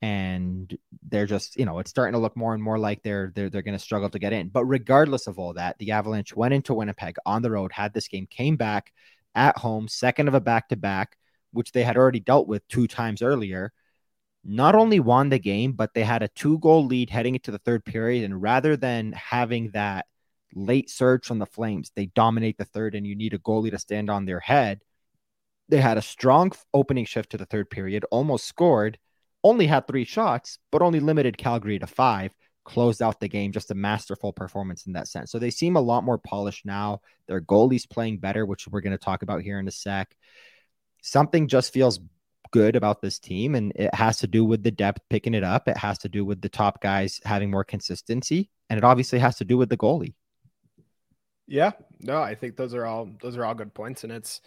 [0.00, 3.50] and they're just you know it's starting to look more and more like they're they're
[3.50, 4.48] they're going to struggle to get in.
[4.48, 8.08] But regardless of all that the avalanche went into winnipeg on the road had this
[8.08, 8.92] game came back
[9.34, 11.16] at home second of a back to back
[11.52, 13.72] which they had already dealt with two times earlier.
[14.44, 17.58] Not only won the game but they had a two goal lead heading into the
[17.58, 20.06] third period and rather than having that
[20.54, 23.78] late surge from the flames they dominate the third and you need a goalie to
[23.78, 24.80] stand on their head.
[25.68, 28.98] They had a strong opening shift to the third period almost scored
[29.48, 32.32] only had three shots, but only limited Calgary to five,
[32.64, 33.52] closed out the game.
[33.52, 35.30] Just a masterful performance in that sense.
[35.30, 37.00] So they seem a lot more polished now.
[37.26, 40.14] Their goalie's playing better, which we're going to talk about here in a sec.
[41.02, 42.00] Something just feels
[42.50, 45.68] good about this team, and it has to do with the depth picking it up.
[45.68, 49.36] It has to do with the top guys having more consistency, and it obviously has
[49.36, 50.14] to do with the goalie.
[51.46, 54.40] Yeah, no, I think those are all those are all good points, and it's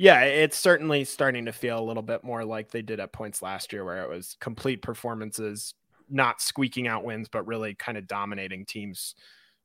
[0.00, 3.42] yeah, it's certainly starting to feel a little bit more like they did at points
[3.42, 5.74] last year, where it was complete performances,
[6.08, 9.14] not squeaking out wins, but really kind of dominating teams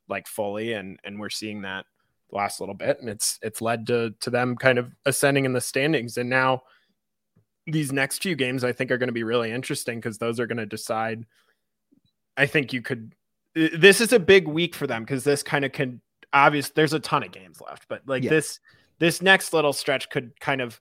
[0.10, 0.74] like fully.
[0.74, 1.86] And and we're seeing that
[2.34, 5.62] last little bit, and it's it's led to to them kind of ascending in the
[5.62, 6.18] standings.
[6.18, 6.64] And now
[7.66, 10.48] these next few games, I think, are going to be really interesting because those are
[10.48, 11.26] going to decide.
[12.36, 13.16] I think you could.
[13.54, 16.02] This is a big week for them because this kind of can
[16.34, 16.72] obvious.
[16.72, 18.60] There's a ton of games left, but like this
[19.00, 20.80] this next little stretch could kind of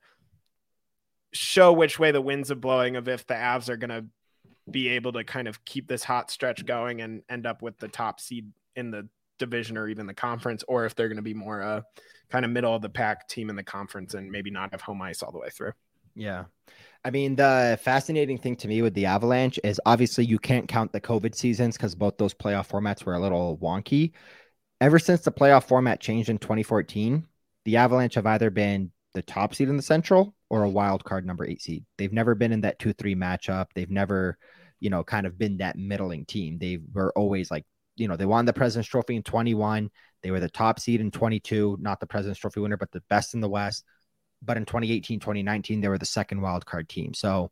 [1.33, 4.05] show which way the winds are blowing of if the Avs are going to
[4.71, 7.89] be able to kind of keep this hot stretch going and end up with the
[7.89, 11.35] top seed in the division or even the conference, or if they're going to be
[11.35, 11.81] more a uh,
[12.31, 15.03] kind of middle of the pack team in the conference and maybe not have home
[15.03, 15.73] ice all the way through.
[16.15, 16.45] Yeah.
[17.05, 20.93] I mean, the fascinating thing to me with the Avalanche is obviously you can't count
[20.93, 24.13] the COVID seasons because both those playoff formats were a little wonky.
[24.81, 27.27] Ever since the playoff format changed in 2014,
[27.65, 31.27] the Avalanche have either been the top seed in the Central or a wild card
[31.27, 31.85] number eight seed.
[31.99, 33.67] They've never been in that two three matchup.
[33.75, 34.39] They've never,
[34.81, 36.59] you know, kind of been that middling team.
[36.59, 37.65] They were always like,
[37.97, 39.91] you know, they won the President's Trophy in 21.
[40.23, 43.35] They were the top seed in 22, not the President's Trophy winner, but the best
[43.35, 43.85] in the West.
[44.43, 47.15] But in 2018, 2019, they were the second wild card team.
[47.15, 47.51] So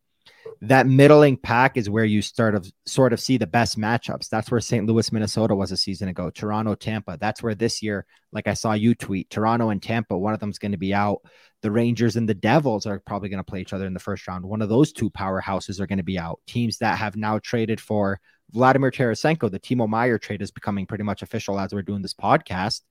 [0.60, 4.28] that middling pack is where you start of sort of see the best matchups.
[4.28, 4.86] That's where St.
[4.86, 6.30] Louis, Minnesota was a season ago.
[6.30, 7.18] Toronto, Tampa.
[7.20, 10.58] That's where this year, like I saw you tweet, Toronto and Tampa, one of them's
[10.58, 11.22] going to be out.
[11.62, 14.26] The Rangers and the Devils are probably going to play each other in the first
[14.28, 14.44] round.
[14.44, 16.40] One of those two powerhouses are going to be out.
[16.46, 18.20] Teams that have now traded for
[18.52, 22.14] Vladimir Tarasenko, the Timo Meier trade is becoming pretty much official as we're doing this
[22.14, 22.82] podcast.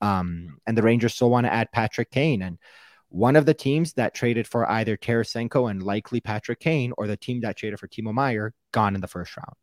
[0.00, 2.42] Um, and the Rangers still want to add Patrick Kane.
[2.42, 2.58] And
[3.12, 7.16] one of the teams that traded for either Tarasenko and likely Patrick Kane, or the
[7.16, 9.54] team that traded for Timo Meier, gone in the first round.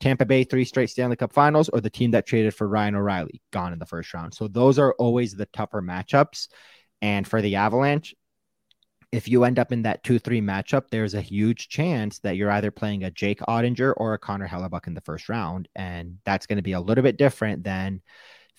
[0.00, 3.40] Tampa Bay, three straight Stanley Cup finals, or the team that traded for Ryan O'Reilly,
[3.52, 4.34] gone in the first round.
[4.34, 6.48] So those are always the tougher matchups.
[7.00, 8.14] And for the Avalanche,
[9.12, 12.50] if you end up in that 2 3 matchup, there's a huge chance that you're
[12.50, 15.68] either playing a Jake Oettinger or a Connor Hellebuyck in the first round.
[15.74, 18.02] And that's going to be a little bit different than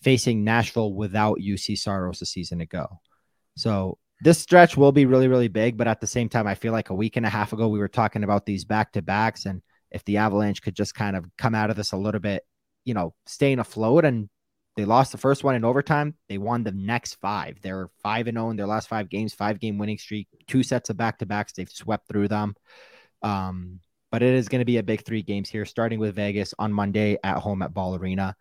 [0.01, 2.87] facing Nashville without Juuse Saros a season ago.
[3.57, 5.77] So this stretch will be really, really big.
[5.77, 7.79] But at the same time, I feel like a week and a half ago, we
[7.79, 9.45] were talking about these back to backs.
[9.45, 12.43] And if the Avalanche could just kind of come out of this a little bit,
[12.83, 14.29] you know, staying afloat and
[14.77, 16.13] They lost the first one in overtime.
[16.29, 17.57] They won the next five.
[17.61, 20.61] They're five and zero oh in their last five games, five game winning streak, two
[20.61, 21.53] sets of back to backs.
[21.53, 22.55] They've swept through them.
[23.23, 23.79] Um,
[24.11, 26.71] but it is going to be a big three games here, starting with Vegas on
[26.71, 28.35] Monday at home at Ball Arena,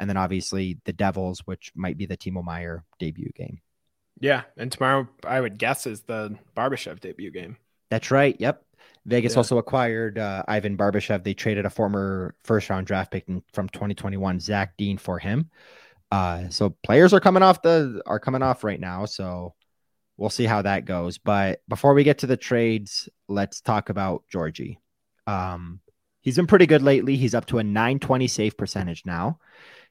[0.00, 3.60] and then obviously the Devils, which might be the Timo Meier debut game.
[4.20, 7.56] Yeah, and tomorrow I would guess is the Barbashev debut game.
[7.90, 8.36] That's right.
[8.38, 8.62] Yep.
[9.04, 9.38] Vegas yeah.
[9.38, 11.22] also acquired uh, Ivan Barbashev.
[11.22, 15.50] They traded a former first round draft pick from 2021, Zach Dean, for him.
[16.10, 19.04] Uh, so players are coming off the are coming off right now.
[19.04, 19.54] So
[20.16, 21.18] we'll see how that goes.
[21.18, 24.80] But before we get to the trades, let's talk about Georgie.
[25.26, 25.80] Um,
[26.20, 27.16] he's been pretty good lately.
[27.16, 29.38] He's up to a 920 save percentage now.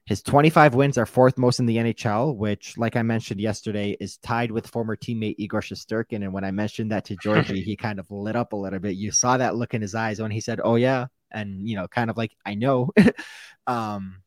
[0.06, 4.18] His 25 wins are fourth most in the NHL, which, like I mentioned yesterday, is
[4.18, 6.22] tied with former teammate Igor Shesterkin.
[6.22, 8.94] And when I mentioned that to Georgie, he kind of lit up a little bit.
[8.94, 11.88] You saw that look in his eyes when he said, "Oh yeah," and you know,
[11.88, 12.92] kind of like I know.
[13.66, 14.22] um,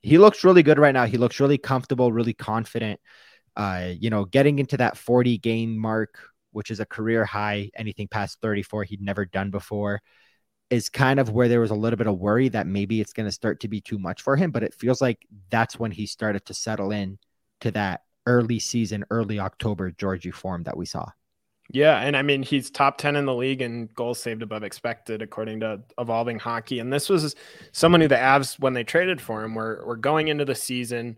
[0.00, 1.06] he looks really good right now.
[1.06, 3.00] He looks really comfortable, really confident.
[3.56, 6.20] Uh, you know, getting into that 40 game mark,
[6.52, 10.02] which is a career high, anything past 34, he'd never done before
[10.70, 13.26] is kind of where there was a little bit of worry that maybe it's going
[13.26, 14.50] to start to be too much for him.
[14.50, 17.18] But it feels like that's when he started to settle in
[17.60, 21.06] to that early season, early October Georgie form that we saw.
[21.72, 25.20] Yeah, and I mean he's top 10 in the league and goals saved above expected
[25.20, 26.78] according to evolving hockey.
[26.78, 27.34] And this was
[27.72, 31.16] someone who the Avs, when they traded for him, were were going into the season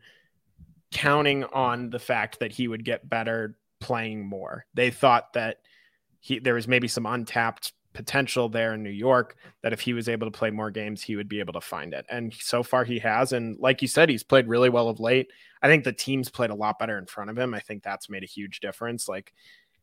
[0.90, 4.64] counting on the fact that he would get better playing more.
[4.72, 5.58] They thought that
[6.20, 10.08] he there was maybe some untapped potential there in New York that if he was
[10.08, 12.06] able to play more games, he would be able to find it.
[12.08, 13.32] And so far he has.
[13.32, 15.30] And like you said, he's played really well of late.
[15.62, 17.54] I think the team's played a lot better in front of him.
[17.54, 19.08] I think that's made a huge difference.
[19.08, 19.32] Like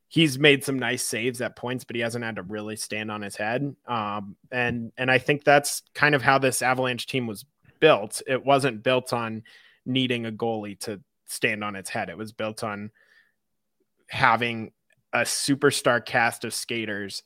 [0.07, 3.21] he's made some nice saves at points, but he hasn't had to really stand on
[3.21, 3.75] his head.
[3.87, 7.45] Um, and and I think that's kind of how this Avalanche team was
[7.79, 8.21] built.
[8.27, 9.43] It wasn't built on
[9.85, 12.09] needing a goalie to stand on its head.
[12.09, 12.91] It was built on
[14.09, 14.71] having
[15.11, 17.23] a superstar cast of skaters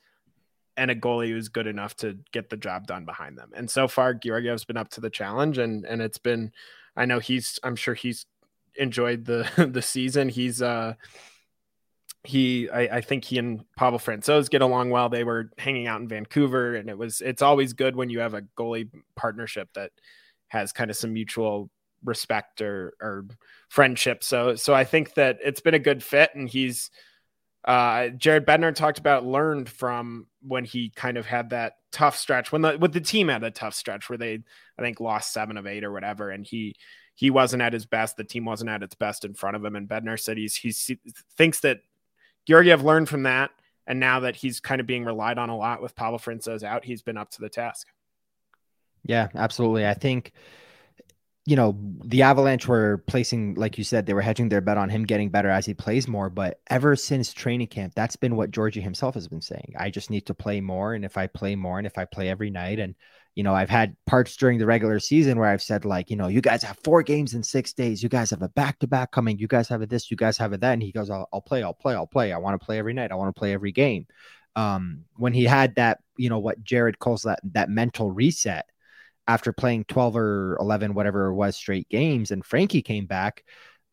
[0.79, 3.51] and a goalie who's good enough to get the job done behind them.
[3.53, 6.51] And so far, Georgiev's been up to the challenge, and and it's been.
[6.95, 7.59] I know he's.
[7.63, 8.25] I'm sure he's
[8.75, 10.29] enjoyed the the season.
[10.29, 10.93] He's uh
[12.23, 15.07] he I, I, think he and Pavel Francouz get along well.
[15.07, 18.33] They were hanging out in Vancouver, and it was it's always good when you have
[18.33, 19.91] a goalie partnership that
[20.47, 21.69] has kind of some mutual
[22.03, 23.25] respect or or
[23.69, 24.23] friendship.
[24.23, 26.89] So so I think that it's been a good fit, and he's
[27.65, 32.51] uh, Jared Bednar talked about learned from when he kind of had that tough stretch
[32.51, 34.39] when the with the team had a tough stretch where they
[34.77, 36.75] I think lost seven of eight or whatever, and he
[37.15, 38.15] he wasn't at his best.
[38.15, 40.73] The team wasn't at its best in front of him, and Bednar said he's he
[41.37, 41.81] thinks that
[42.47, 43.51] Georgiev learned from that,
[43.85, 46.85] and now that he's kind of being relied on a lot with Pavel Francouz out,
[46.85, 47.87] he's been up to the task.
[49.03, 49.85] Yeah, absolutely.
[49.85, 50.31] I think
[51.45, 54.89] you know, the Avalanche were placing, like you said, they were hedging their bet on
[54.89, 56.29] him getting better as he plays more.
[56.29, 59.73] But ever since training camp, that's been what Georgie himself has been saying.
[59.77, 60.93] I just need to play more.
[60.93, 62.93] And if I play more and if I play every night, and,
[63.33, 66.27] you know, I've had parts during the regular season where I've said, like, you know,
[66.27, 68.03] you guys have four games in six days.
[68.03, 69.39] You guys have a back to back coming.
[69.39, 70.73] You guys have a this, you guys have a that.
[70.73, 72.31] And he goes, I'll, I'll play, I'll play, I'll play.
[72.31, 73.11] I want to play every night.
[73.11, 74.05] I want to play every game.
[74.55, 78.65] Um, when he had that, you know, what Jared calls that, that mental reset
[79.29, 83.43] after playing 12 or 11 whatever it was straight games and Frankie came back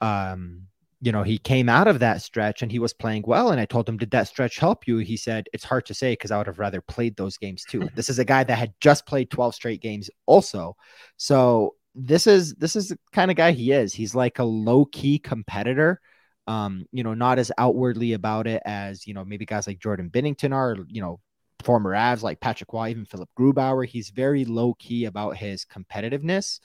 [0.01, 0.63] um
[1.03, 3.67] you know he came out of that stretch and he was playing well and I
[3.67, 4.97] told him did that stretch help you?
[4.99, 7.89] He said it's hard to say because I would have rather played those games too.
[7.95, 10.75] This is a guy that had just played 12 straight games also.
[11.19, 13.93] So this is this is the kind of guy he is.
[13.93, 16.01] He's like a low key competitor
[16.49, 20.09] um you know not as outwardly about it as you know maybe guys like Jordan
[20.09, 21.19] Binnington are you know
[21.65, 23.87] former Avs like Patrick Roy, even Philip Grubauer.
[23.87, 26.61] He's very low key about his competitiveness,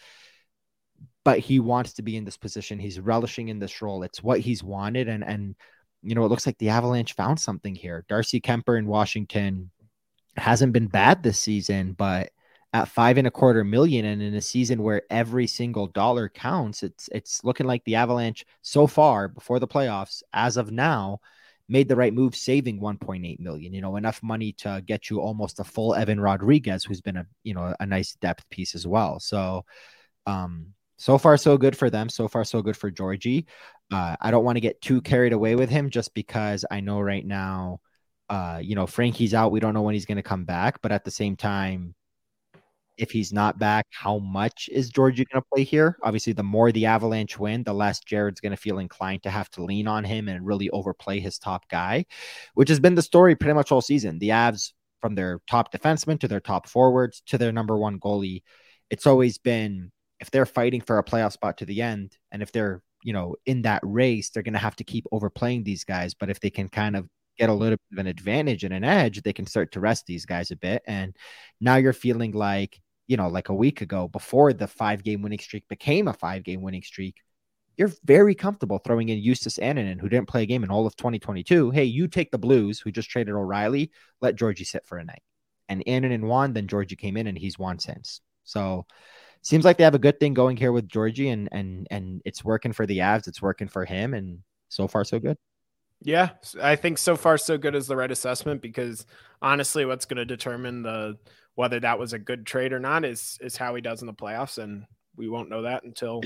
[1.23, 2.79] but he wants to be in this position.
[2.79, 4.03] He's relishing in this role.
[4.03, 5.07] It's what he's wanted.
[5.07, 5.55] And, and,
[6.03, 8.05] you know, it looks like the Avalanche found something here.
[8.09, 9.71] Darcy Kuemper in Washington
[10.37, 12.31] hasn't been bad this season, but
[12.73, 16.83] at five and a quarter million and in a season where every single dollar counts,
[16.83, 21.19] it's it's looking like the Avalanche so far before the playoffs, as of now,
[21.69, 25.59] made the right move saving 1.8 million you know enough money to get you almost
[25.59, 29.19] a full Evan Rodrigues, who's been a you know a nice depth piece as well.
[29.19, 29.65] So
[30.25, 32.09] um so far so good for them.
[32.09, 33.47] So far so good for georgie.
[33.91, 37.01] Uh, i don't want to get too carried away with him just because i know
[37.01, 37.81] right now
[38.29, 39.51] uh you know frankie's out.
[39.51, 41.93] We don't know when he's going to come back but at the same time
[43.01, 45.97] if he's not back, how much is Georgie going to play here?
[46.03, 49.49] Obviously, the more the Avalanche win, the less Jared's going to feel inclined to have
[49.51, 52.05] to lean on him and really overplay his top guy,
[52.53, 54.19] which has been the story pretty much all season.
[54.19, 58.43] The Avs, from their top defenseman to their top forwards to their number one goalie,
[58.91, 62.51] it's always been if they're fighting for a playoff spot to the end, and if
[62.51, 66.13] they're you know in that race, they're going to have to keep overplaying these guys.
[66.13, 67.09] But if they can kind of
[67.39, 70.05] get a little bit of an advantage and an edge, they can start to rest
[70.05, 70.83] these guys a bit.
[70.85, 71.15] And
[71.59, 72.79] now you're feeling like
[73.11, 76.45] you know, like a week ago, before the five game winning streak became a five
[76.45, 77.17] game winning streak,
[77.75, 80.95] you're very comfortable throwing in Justus Annunen, who didn't play a game in all of
[80.95, 81.71] 2022.
[81.71, 85.21] Hey, you take the Blues, who just traded O'Reilly, let Georgie sit for a night.
[85.67, 88.21] And Annunen won, then Georgie came in and he's won since.
[88.45, 88.85] So
[89.41, 92.45] seems like they have a good thing going here with Georgie and and and it's
[92.45, 95.37] working for the Avs, it's working for him, and so far so good.
[96.01, 96.29] Yeah,
[96.61, 99.05] I think so far so good is the right assessment because
[99.41, 101.17] honestly, what's going to determine the
[101.61, 104.13] whether that was a good trade or not is is how he does in the
[104.13, 104.83] playoffs, and
[105.15, 106.19] we won't know that until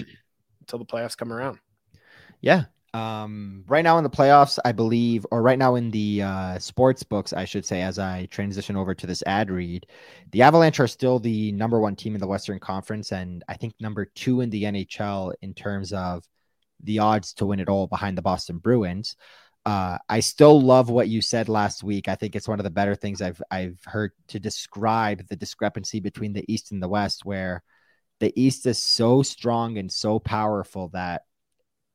[0.62, 1.60] until the playoffs come around.
[2.40, 2.64] Yeah.
[2.94, 7.04] Um, right now in the playoffs, I believe, or right now in the uh, sports
[7.04, 9.86] books, I should say, as I transition over to this ad read,
[10.32, 13.74] the Avalanche are still the number one team in the Western Conference, and I think
[13.82, 16.24] number two in the NHL in terms of
[16.82, 19.18] the odds to win it all behind the Boston Bruins.
[19.66, 22.08] Uh, I still love what you said last week.
[22.08, 26.00] I think it's one of the better things I've I've heard to describe the discrepancy
[26.00, 27.64] between the East and the West, where
[28.20, 31.24] the East is so strong and so powerful that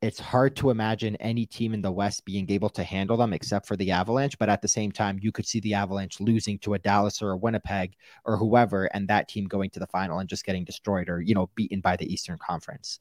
[0.01, 3.67] it's hard to imagine any team in the West being able to handle them except
[3.67, 4.37] for the Avalanche.
[4.37, 7.31] But at the same time, you could see the Avalanche losing to a Dallas or
[7.31, 7.93] a Winnipeg
[8.25, 11.35] or whoever, and that team going to the final and just getting destroyed or you
[11.35, 12.99] know beaten by the Eastern Conference.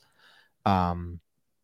[0.64, 1.20] Um,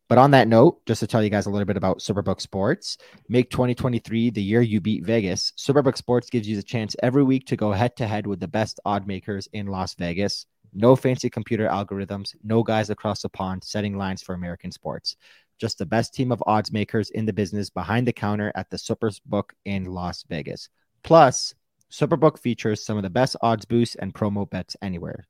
[0.08, 2.96] but on that note, just to tell you guys a little bit about Superbook Sports,
[3.28, 5.52] make 2023 the year you beat Vegas.
[5.58, 8.48] Superbook Sports gives you the chance every week to go head to head with the
[8.48, 10.46] best odd makers in Las Vegas.
[10.72, 15.16] No fancy computer algorithms, no guys across the pond setting lines for American sports.
[15.58, 18.76] Just the best team of odds makers in the business behind the counter at the
[18.76, 20.68] Superbook in Las Vegas.
[21.02, 21.54] Plus,
[21.90, 25.26] Superbook features some of the best odds boosts and promo bets anywhere.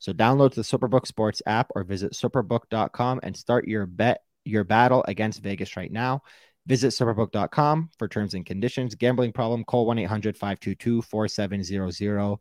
[0.00, 5.04] So download the Superbook Sports app or visit superbook.com and start your bet your battle
[5.06, 6.22] against Vegas right now.
[6.66, 8.96] Visit superbook.com for terms and conditions.
[8.96, 12.38] Gambling problem, call 1-800-522-4700.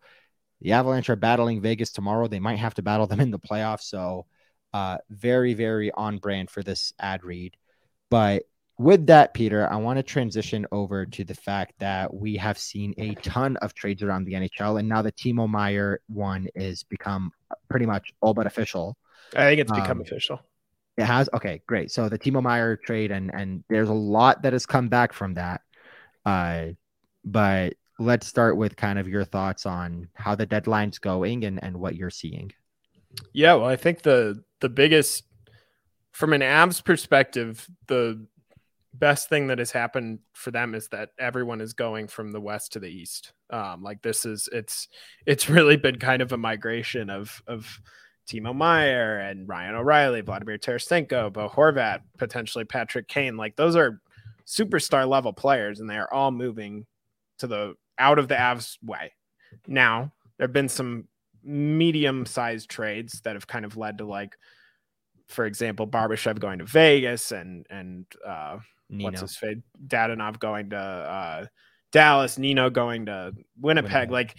[0.61, 2.27] The Avalanche are battling Vegas tomorrow.
[2.27, 3.83] They might have to battle them in the playoffs.
[3.83, 4.25] So
[4.73, 7.55] uh, very, very on brand for this ad read.
[8.09, 8.43] But
[8.79, 12.93] with that, Peter, I want to transition over to the fact that we have seen
[12.97, 17.31] a ton of trades around the NHL, and now the Timo Meier one is become
[17.69, 18.95] pretty much all but official.
[19.35, 20.39] I think it's become um, official.
[20.97, 21.29] It has.
[21.33, 21.91] Okay, great.
[21.91, 25.33] So the Timo Meier trade, and and there's a lot that has come back from
[25.33, 25.59] that.
[26.25, 26.67] Uh,
[27.25, 31.77] but let's start with kind of your thoughts on how the deadline's going and and
[31.77, 32.53] what you're seeing.
[33.33, 35.25] Yeah, well, I think the the biggest
[36.13, 38.25] from an Avs perspective, the
[38.93, 42.73] best thing that has happened for them is that everyone is going from the west
[42.73, 43.33] to the east.
[43.49, 44.87] Um, like this is it's
[45.25, 47.79] it's really been kind of a migration of of
[48.27, 53.37] Timo Meier and Ryan O'Reilly, Vladimir Tarasenko, Bo Horvat, potentially Patrick Kane.
[53.37, 54.01] Like those are
[54.45, 56.85] superstar level players, and they are all moving
[57.39, 59.13] to the out of the Avs way.
[59.67, 61.07] Now there have been some
[61.43, 64.35] medium sized trades that have kind of led to like,
[65.27, 68.57] for example, Barbashev going to Vegas and and uh,
[68.89, 69.09] Nino.
[69.09, 71.45] what's his face, Dadonov going to uh,
[71.91, 73.91] Dallas, Nino going to Winnipeg.
[73.91, 74.11] Winnipeg.
[74.11, 74.35] Like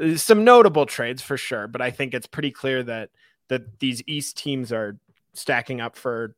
[0.00, 3.10] uh, some notable trades for sure, but I think it's pretty clear that
[3.48, 4.98] that these East teams are
[5.34, 6.34] stacking up for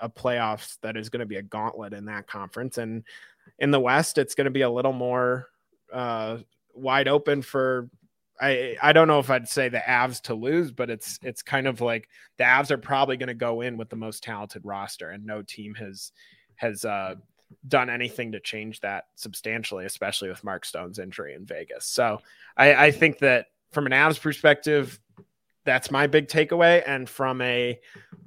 [0.00, 3.04] a playoffs that is going to be a gauntlet in that conference, and
[3.58, 5.48] in the West, it's going to be a little more
[5.92, 6.38] uh,
[6.74, 7.88] wide open for.
[8.40, 11.66] I I don't know if I'd say the Avs to lose, but it's it's kind
[11.66, 15.10] of like the Avs are probably going to go in with the most talented roster,
[15.10, 16.12] and no team has
[16.58, 17.14] has uh,
[17.66, 21.86] done anything to change that substantially, especially with Mark Stone's injury in Vegas.
[21.86, 22.20] So
[22.56, 25.00] I, I think that from an Avs perspective,
[25.64, 26.82] that's my big takeaway.
[26.86, 27.78] And from a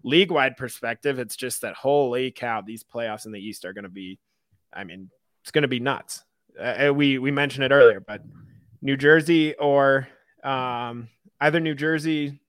[0.04, 3.84] league wide perspective, it's just that holy cow, these playoffs in the East are going
[3.84, 4.20] to be,
[4.74, 5.10] I mean,
[5.42, 6.24] it's going to be nuts.
[6.60, 8.22] Uh, we we mentioned it earlier, but
[8.82, 10.08] New Jersey or
[10.44, 11.08] um,
[11.40, 12.40] either New Jersey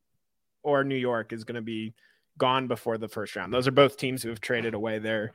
[0.63, 1.95] or New York is going to be
[2.39, 3.53] gone before the first round.
[3.53, 5.33] Those are both teams who have traded away their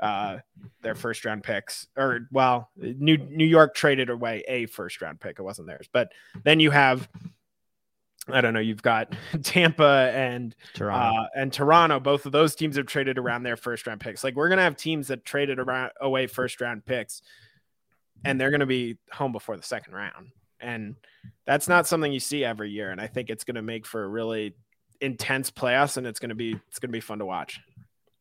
[0.00, 0.38] uh,
[0.82, 5.38] their first round picks, or well, New New York traded away a first round pick.
[5.38, 6.12] It wasn't theirs, but
[6.44, 7.08] then you have.
[8.28, 8.60] I don't know.
[8.60, 9.14] You've got
[9.44, 11.20] Tampa and Toronto.
[11.20, 12.00] Uh, and Toronto.
[12.00, 14.24] Both of those teams have traded around their first round picks.
[14.24, 17.22] Like we're gonna have teams that traded around away first round picks,
[18.24, 20.32] and they're gonna be home before the second round.
[20.60, 20.96] And
[21.44, 22.90] that's not something you see every year.
[22.90, 24.56] And I think it's gonna make for a really
[25.00, 27.60] intense playoffs, and it's gonna be it's gonna be fun to watch.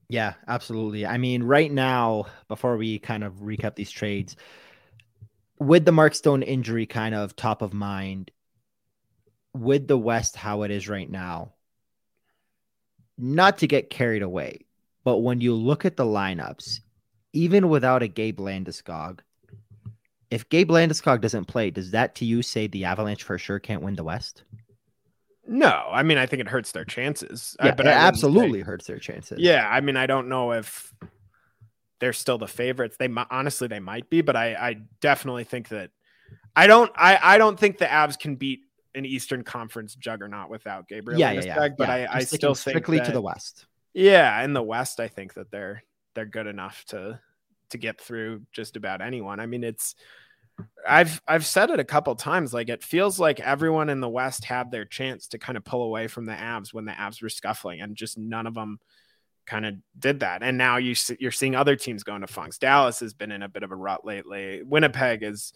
[0.08, 1.06] Yeah, absolutely.
[1.06, 4.36] I mean, right now, before we kind of recap these trades,
[5.60, 8.32] with the Mark Stone injury kind of top of mind,
[9.54, 11.54] with the West how it is right now,
[13.18, 14.66] not to get carried away,
[15.04, 16.82] but when you look at the lineups,
[17.34, 19.20] even without a Gabe Landeskog,
[20.30, 23.82] if Gabe Landeskog doesn't play, does that to you say the Avalanche for sure can't
[23.82, 24.44] win the West?
[25.48, 27.56] No, I mean I think it hurts their chances.
[27.60, 29.40] Yeah, I, but it absolutely say, hurts their chances.
[29.40, 30.94] Yeah, I mean I don't know if
[32.00, 32.98] they're still the favorites.
[32.98, 35.92] They honestly they might be, but I I definitely think that
[36.56, 38.62] I don't I I don't think the Avs can beat
[38.96, 41.20] an Eastern Conference juggernaut without Gabriel.
[41.20, 41.70] Yeah, yeah, yeah.
[41.78, 42.08] But yeah.
[42.10, 43.66] I, I still strictly think that, to the West.
[43.94, 45.84] Yeah, in the West, I think that they're
[46.16, 47.20] they're good enough to
[47.70, 49.40] to get through just about anyone.
[49.40, 49.96] I mean, it's
[50.88, 52.54] I've I've said it a couple times.
[52.54, 55.84] Like it feels like everyone in the West had their chance to kind of pull
[55.84, 58.80] away from the Avs when the Avs were scuffling, and just none of them
[59.46, 60.44] kind of did that.
[60.44, 62.58] And now you you're seeing other teams going to funks.
[62.58, 64.64] Dallas has been in a bit of a rut lately.
[64.64, 65.54] Winnipeg is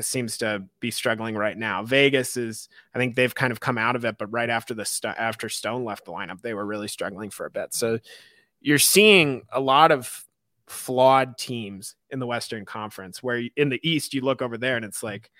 [0.00, 1.82] seems to be struggling right now.
[1.82, 5.14] Vegas is, I think they've kind of come out of it, but right after the
[5.16, 7.72] after Stone left the lineup, they were really struggling for a bit.
[7.72, 7.98] So
[8.60, 10.25] you're seeing a lot of
[10.66, 14.84] flawed teams in the Western Conference, where in the East you look over there and
[14.84, 15.30] it's like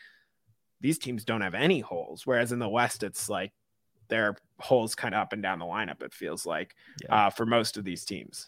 [0.80, 3.52] these teams don't have any holes, whereas in the West it's like
[4.08, 6.02] there are holes kind of up and down the lineup.
[6.02, 7.26] It feels like yeah.
[7.26, 8.46] uh, for most of these teams.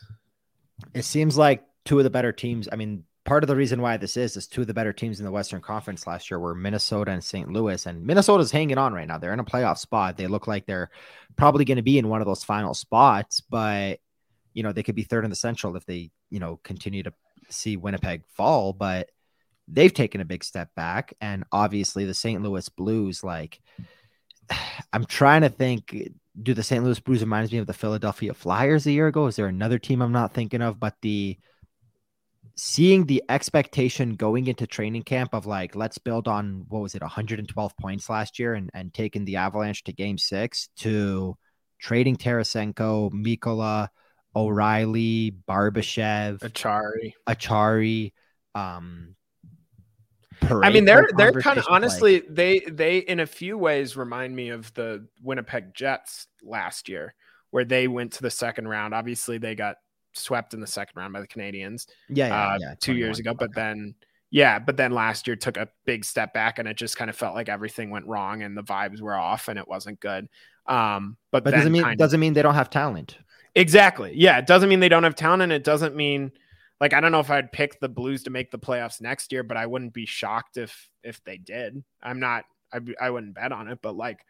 [0.95, 2.69] It seems like two of the better teams.
[2.71, 5.19] I mean, part of the reason why this is is two of the better teams
[5.19, 7.51] in the Western Conference last year were Minnesota and St.
[7.53, 9.19] Louis, and Minnesota's hanging on right now.
[9.19, 10.17] They're in a playoff spot.
[10.17, 10.91] They look like they're
[11.37, 14.01] probably going to be in one of those final spots, but
[14.53, 17.13] you know they could be third in the Central if they you know continue to
[17.49, 18.73] see Winnipeg fall.
[18.73, 19.11] But
[19.67, 22.43] they've taken a big step back, and obviously the St.
[22.43, 23.61] Louis Blues, like
[24.93, 26.13] I'm trying to think.
[26.41, 26.85] Do the St.
[26.85, 29.27] Louis Blues reminds me of the Philadelphia Flyers a year ago?
[29.27, 30.79] Is there another team I'm not thinking of?
[30.79, 31.37] But the
[32.55, 37.03] seeing the expectation going into training camp of like let's build on what was it
[37.03, 41.37] 112 points last year and and taking the Avalanche to game 6 to
[41.79, 43.89] trading Tarasenko, Mikkola,
[44.37, 48.13] O'Reilly, Barbashev, Acciari, Acciari,
[48.55, 49.15] um
[50.43, 54.51] I mean, they're they're kind of honestly they they in a few ways remind me
[54.51, 57.15] of the Winnipeg Jets last year,
[57.51, 58.95] where they went to the second round.
[58.95, 59.77] Obviously, they got
[60.13, 61.87] swept in the second round by the Canadiens.
[62.09, 63.35] Yeah, yeah, uh, yeah two years ago.
[63.35, 63.95] But then,
[64.31, 67.17] yeah, but then last year took a big step back, and it just kind of
[67.17, 70.29] felt like everything went wrong, and the vibes were off, and it wasn't good.
[70.67, 73.19] Um, but, but doesn't mean doesn't mean they don't have talent.
[73.59, 74.13] Exactly.
[74.15, 76.31] Yeah, it doesn't mean they don't have talent, and it doesn't mean
[76.81, 79.43] like I don't know if I'd pick the Blues to make the playoffs next year,
[79.43, 81.83] but I wouldn't be shocked if if they did.
[82.01, 82.45] I'm not.
[82.73, 84.21] I I wouldn't bet on it, but like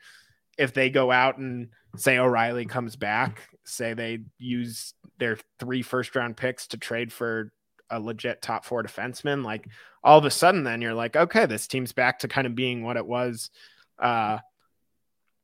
[0.56, 6.16] if they go out and say O'Reilly comes back, say they use their three first
[6.16, 7.52] round picks to trade for
[7.90, 9.68] a legit top four defenseman, like
[10.02, 12.82] all of a sudden, then you're like, okay, this team's back to kind of being
[12.82, 13.50] what it was
[13.98, 14.38] uh,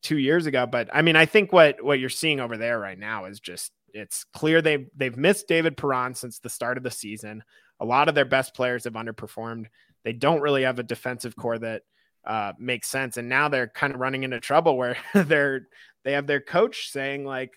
[0.04, 0.66] two years ago.
[0.66, 3.72] But I mean, I think what what you're seeing over there right now is just
[3.92, 7.42] it's clear they've they've missed David Perron since the start of the season.
[7.80, 9.66] A lot of their best players have underperformed.
[10.04, 11.82] They don't really have a defensive core that
[12.24, 13.16] uh, makes sense.
[13.16, 15.66] And now they're kind of running into trouble where they're
[16.04, 17.52] they have their coach saying like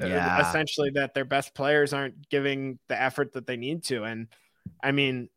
[0.00, 0.48] uh, yeah.
[0.48, 4.04] essentially that their best players aren't giving the effort that they need to.
[4.04, 4.28] And
[4.82, 5.28] I mean,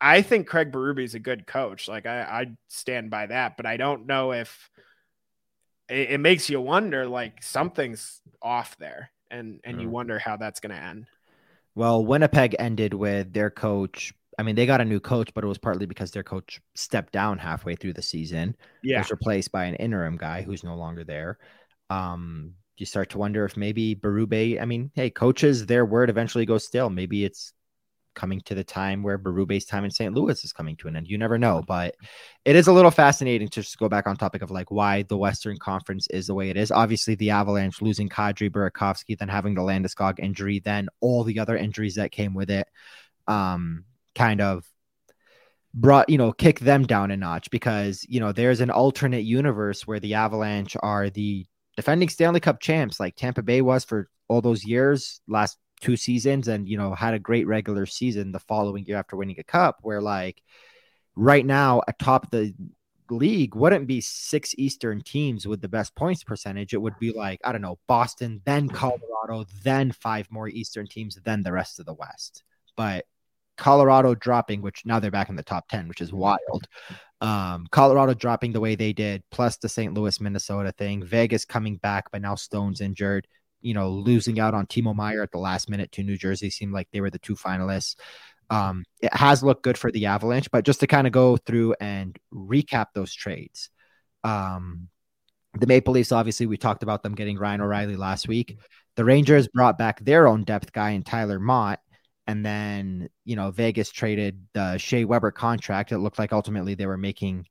[0.00, 1.88] I think Craig Berube is a good coach.
[1.88, 4.68] Like I, I stand by that, but I don't know if
[5.92, 9.82] it, it makes you wonder like something's off there and and mm.
[9.82, 11.06] you wonder how that's going to end.
[11.74, 15.46] Well, Winnipeg ended with their coach I mean, they got a new coach, but it
[15.46, 18.56] was partly because their coach stepped down halfway through the season.
[18.82, 18.98] Yeah.
[18.98, 21.38] Was replaced by an interim guy who's no longer there.
[21.90, 26.46] Um, you start to wonder if maybe Berube, I mean, hey, coaches, their word eventually
[26.46, 26.88] goes stale.
[26.88, 27.52] Maybe it's
[28.14, 30.14] coming to the time where Berube's time in St.
[30.14, 31.08] Louis is coming to an end.
[31.08, 31.94] You never know, but
[32.44, 35.16] it is a little fascinating to just go back on topic of like why the
[35.16, 36.70] Western Conference is the way it is.
[36.70, 41.56] Obviously, the Avalanche losing Kadri Burakovsky, then having the Landeskog injury, then all the other
[41.56, 42.68] injuries that came with it.
[43.28, 43.84] Um,
[44.14, 44.64] kind of
[45.74, 49.86] brought you know kick them down a notch because you know there's an alternate universe
[49.86, 51.46] where the Avalanche are the
[51.76, 56.48] defending Stanley Cup champs like Tampa Bay was for all those years last two seasons
[56.48, 59.78] and you know had a great regular season the following year after winning a cup
[59.82, 60.42] where like
[61.16, 62.54] right now atop the
[63.10, 67.38] league wouldn't be six eastern teams with the best points percentage it would be like
[67.44, 71.84] i don't know boston then colorado then five more eastern teams then the rest of
[71.84, 72.44] the west
[72.76, 73.04] but
[73.58, 76.66] Colorado dropping, which now they're back in the top 10, which is wild.
[77.20, 79.94] Um, Colorado dropping the way they did, plus the St.
[79.94, 81.04] Louis, Minnesota thing.
[81.04, 83.28] Vegas coming back, but now Stone's injured.
[83.62, 86.72] You know, losing out on Timo Meier at the last minute to New Jersey seemed
[86.72, 87.96] like they were the two finalists.
[88.50, 91.74] Um, it has looked good for the Avalanche, but just to kind of go through
[91.80, 93.70] and recap those trades.
[94.24, 94.88] Um,
[95.58, 98.58] The Maple Leafs, obviously, we talked about them getting Ryan O'Reilly last week.
[98.96, 101.80] The Rangers brought back their own depth guy in Tyler Motte.
[102.26, 105.92] And then, you know, Vegas traded the Shea Weber contract.
[105.92, 107.46] It looked like ultimately they were making,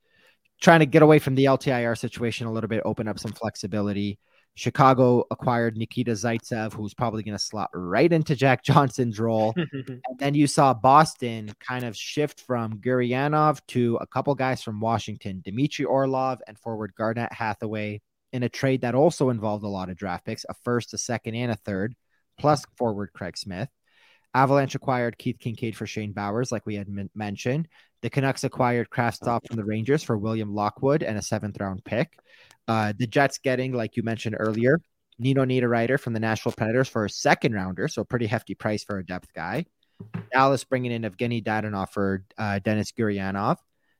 [0.62, 4.18] trying to get away from the LTIR situation a little bit, open up some flexibility.
[4.56, 9.54] Chicago acquired Nikita Zaitsev, who's probably going to slot right into Jack Johnson's role.
[9.74, 14.80] and then you saw Boston kind of shift from Gurianov to a couple guys from
[14.80, 18.02] Washington, Dmitry Orlov and forward Garnett Hathaway,
[18.34, 21.36] in a trade that also involved a lot of draft picks, a first, a second,
[21.36, 21.95] and a third,
[22.38, 23.70] plus forward Craig Smith.
[24.34, 27.68] Avalanche acquired Keith Kinkaid for Shane Bowers, like we had m- mentioned.
[28.02, 32.18] The Canucks acquired Kravtsov from the Rangers for William Lockwood and a seventh round pick.
[32.68, 34.80] Uh, the Jets getting, like you mentioned earlier,
[35.20, 38.84] Nino Niederreiter from the Nashville Predators for a second rounder, so a pretty hefty price
[38.84, 39.66] for a depth guy.
[40.32, 43.57] Dallas bringing in Evgeny Dadonov for uh, Denis Gurianov.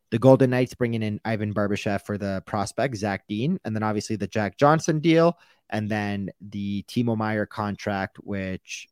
[0.10, 4.18] The Golden Knights bringing in Ivan Barbashev for the prospect, Zach Dean, and then obviously
[4.18, 5.38] the Jack Johnson deal,
[5.70, 8.88] and then the Timo Meier contract, which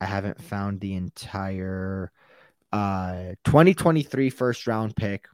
[0.00, 2.12] I haven't found the entire
[2.70, 5.26] uh 2023 first round pick,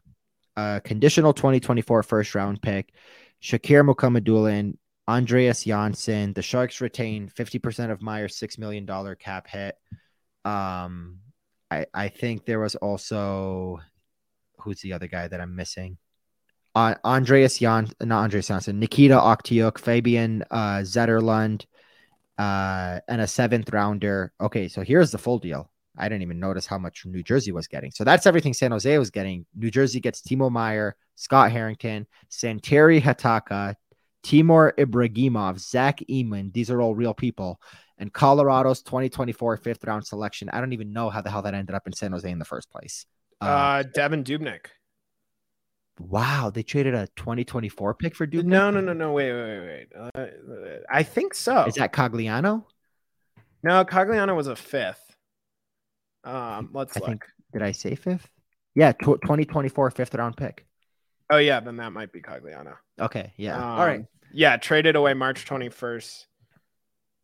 [0.57, 2.95] uh conditional 2024 first round pick,
[3.45, 6.33] Shakir Mukhamadullin, Andreas Johnsson.
[6.33, 8.87] The Sharks retain 50% of Meier's $6 million
[9.17, 9.77] cap hit.
[10.47, 11.19] Um,
[11.71, 13.81] I, I think there was also,
[14.61, 15.99] who's the other guy that I'm missing?
[16.75, 21.67] Uh, Andreas Jan, not Andreas Janssen, Nikita Okhotiuk, Fabian uh, Zetterlund,
[22.39, 24.33] uh, and a seventh rounder.
[24.41, 25.71] Okay, so here's the full deal.
[25.99, 27.91] I didn't even notice how much New Jersey was getting.
[27.91, 29.45] So that's everything San Jose was getting.
[29.55, 33.77] New Jersey gets Timo Meier, Scott Harrington, Santeri Hatakka,
[34.23, 36.53] Timur Ibragimov, Zach Eman.
[36.53, 37.61] These are all real people.
[37.99, 40.49] And Colorado's 2024 fifth round selection.
[40.49, 42.45] I don't even know how the hell that ended up in San Jose in the
[42.45, 43.07] first place.
[43.41, 44.67] Uh, uh Devan Dubnyk.
[46.01, 48.45] Wow, they traded a 2024 pick for Dubnyk.
[48.45, 49.13] No, no, no, no.
[49.13, 50.11] Wait, wait, wait.
[50.17, 50.27] Uh,
[50.91, 51.65] I think so.
[51.67, 52.65] Is that Cogliano?
[53.63, 55.15] No, Cogliano was a fifth.
[56.25, 57.09] Um, let's I look.
[57.09, 58.29] Think, did I say fifth?
[58.75, 60.67] Yeah, tw- 2024 fifth round pick.
[61.31, 62.77] Oh yeah, then that might be Cogliano.
[63.01, 63.57] Okay, yeah.
[63.57, 64.05] Um, All right.
[64.33, 66.27] Yeah, traded away March 21st.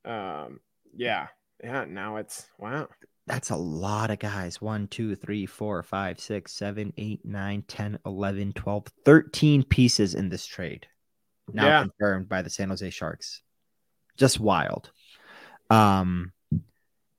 [0.05, 0.61] Um,
[0.94, 1.26] yeah,
[1.62, 1.84] yeah.
[1.86, 2.88] Now it's wow.
[3.26, 4.61] That's a lot of guys.
[4.61, 10.28] 1, 2, 3, 4, 5, 6, 7, 8, 9, 10, 11, 12, 13 pieces in
[10.28, 10.86] this trade.
[11.53, 11.80] Now yeah.
[11.82, 13.42] confirmed by the San Jose Sharks.
[14.16, 14.90] Just wild.
[15.68, 16.32] Um,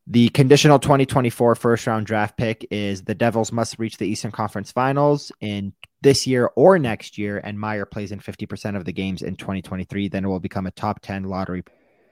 [0.08, 4.72] the conditional 2024 first round draft pick is the Devils must reach the Eastern Conference
[4.72, 9.22] Finals in this year or next year, and Meier plays in 50% of the games
[9.22, 10.10] in 2023.
[10.10, 11.64] Then it will become a top 10 lottery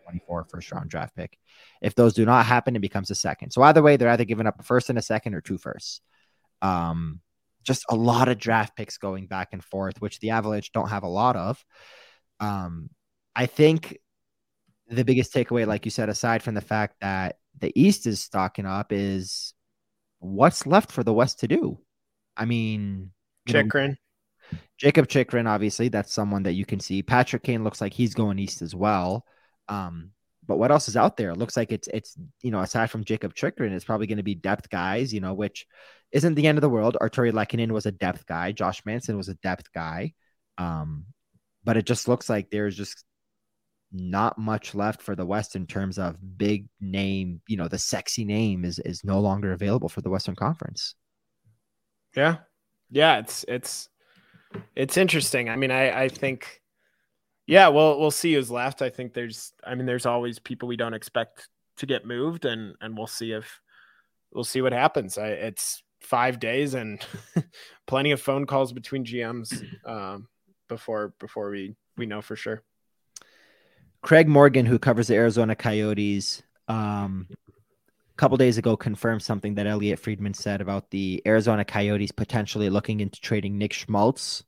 [0.04, 1.38] 24 first round draft pick.
[1.82, 3.52] If those do not happen, it becomes a second.
[3.52, 6.02] So either way, they're either giving up a first and a second or two firsts.
[6.62, 7.22] Um,
[7.64, 11.04] just a lot of draft picks going back and forth, which the Avalanche don't have
[11.04, 11.64] a lot of.
[12.40, 12.90] Um,
[13.36, 13.98] I think
[14.88, 18.66] the biggest takeaway, like you said, aside from the fact that the East is stocking
[18.66, 19.54] up, is
[20.20, 21.80] what's left for the West to do.
[22.36, 23.12] I mean,
[24.52, 27.04] Know, Jakob Chychrun, obviously, that's someone that you can see.
[27.04, 29.26] Patrick Kane looks like he's going east as well.
[29.68, 30.12] Um,
[30.48, 31.30] but what else is out there?
[31.30, 34.24] It looks like it's it's you know aside from Jakob Chychrun, it's probably going to
[34.24, 35.68] be depth guys, you know, which
[36.12, 36.98] isn't the end of the world.
[37.00, 38.52] Artturi Lehkonen was a depth guy.
[38.52, 40.14] Josh Manson was a depth guy.
[40.58, 41.06] Um,
[41.64, 43.04] but it just looks like there's just
[43.92, 47.42] not much left for the West in terms of big name.
[47.48, 50.96] You know, the sexy name is is no longer available for the Western Conference.
[52.16, 52.38] Yeah,
[52.92, 53.90] yeah, it's it's
[54.76, 55.50] it's interesting.
[55.50, 56.62] I mean, I I think,
[57.48, 58.82] yeah, well, we'll see who's left.
[58.82, 62.76] I think there's, I mean, there's always people we don't expect to get moved, and
[62.82, 63.62] and we'll see if
[64.32, 65.18] we'll see what happens.
[65.18, 67.06] I, it's five days and
[67.88, 70.28] plenty of phone calls between GMs um,
[70.68, 72.64] before before we we know for sure.
[74.02, 77.28] Craig Morgan, who covers the Arizona Coyotes, um,
[78.20, 83.00] couple days ago confirmed something that Elliotte Friedman said about the Arizona Coyotes potentially looking
[83.00, 84.44] into trading Nick Schmaltz,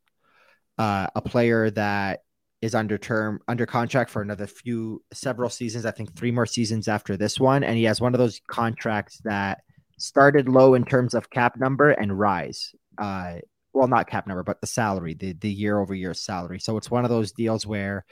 [0.78, 2.20] uh, a player that
[2.62, 5.86] is under term under contract for another few several seasons.
[5.86, 9.20] I think three more seasons after this one, and he has one of those contracts
[9.24, 9.60] that
[9.98, 12.76] started low in terms of cap number and rise.
[12.98, 13.36] Uh,
[13.74, 16.60] well, not cap number, but the salary, the the year over year salary.
[16.60, 18.04] So it's one of those deals where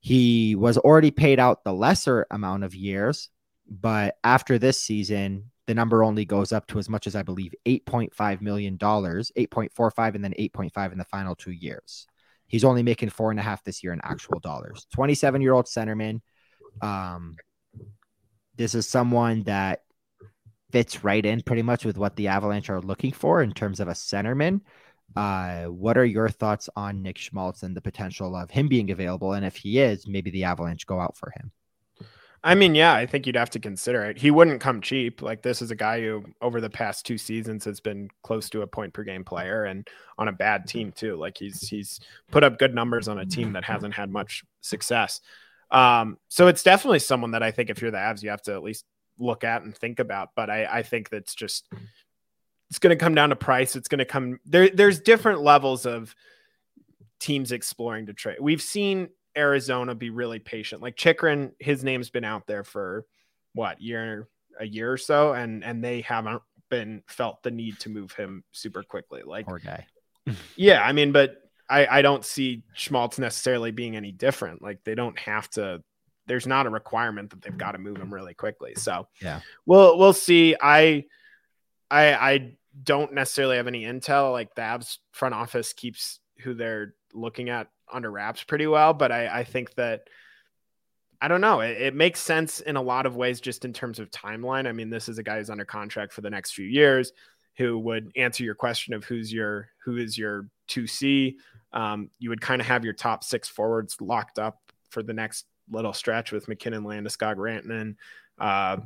[0.00, 3.28] he was already paid out the lesser amount of years,
[3.70, 7.54] but after this season, the number only goes up to as much as I believe
[7.64, 12.06] $8.5 million, 8.45 and then 8.5 in the final two years.
[12.48, 14.88] He's only making four and a half this year in actual dollars.
[14.92, 16.20] 27 year old centerman.
[16.82, 17.36] Um,
[18.56, 19.82] this is someone that
[20.72, 23.86] fits right in pretty much with what the Avalanche are looking for in terms of
[23.86, 24.62] a centerman.
[25.14, 29.34] Uh, what are your thoughts on Nick Schmaltz and the potential of him being available?
[29.34, 31.52] And if he is, maybe the Avalanche go out for him.
[32.42, 34.16] I mean, yeah, I think you'd have to consider it.
[34.16, 35.20] He wouldn't come cheap.
[35.20, 38.62] Like this is a guy who over the past two seasons has been close to
[38.62, 39.86] a point per game player and
[40.16, 41.16] on a bad team too.
[41.16, 45.20] Like he's he's put up good numbers on a team that hasn't had much success.
[45.70, 48.54] Um, so it's definitely someone that I think if you're the Avs, you have to
[48.54, 48.86] at least
[49.18, 50.30] look at and think about.
[50.34, 51.68] But I, I think that's just
[52.70, 53.76] it's going to come down to price.
[53.76, 54.70] It's going to come there.
[54.70, 56.14] There's different levels of
[57.18, 58.38] teams exploring to trade.
[58.40, 60.82] We've seen Arizona be really patient.
[60.82, 63.06] Like Chychrun, his name's been out there for
[63.54, 64.28] what year,
[64.58, 68.44] a year or so, and and they haven't been felt the need to move him
[68.52, 69.22] super quickly.
[69.24, 69.86] Like poor guy.
[70.56, 71.36] yeah, I mean, but
[71.68, 74.62] I I don't see Schmaltz necessarily being any different.
[74.62, 75.82] Like they don't have to.
[76.26, 78.74] There's not a requirement that they've got to move him really quickly.
[78.76, 80.56] So yeah, we'll we'll see.
[80.60, 81.04] I
[81.90, 82.52] I I
[82.82, 84.32] don't necessarily have any intel.
[84.32, 88.92] Like the Avs front office keeps who they're looking at under wraps pretty well.
[88.94, 90.08] But I, I think that
[91.20, 91.60] I don't know.
[91.60, 94.66] It, it, makes sense in a lot of ways, just in terms of timeline.
[94.66, 97.12] I mean, this is a guy who's under contract for the next few years,
[97.56, 101.38] who would answer your question of who's your who is your two C.
[101.72, 105.44] Um, you would kind of have your top six forwards locked up for the next
[105.70, 107.96] little stretch with MacKinnon, Landeskog, Rantanen,
[108.38, 108.78] uh,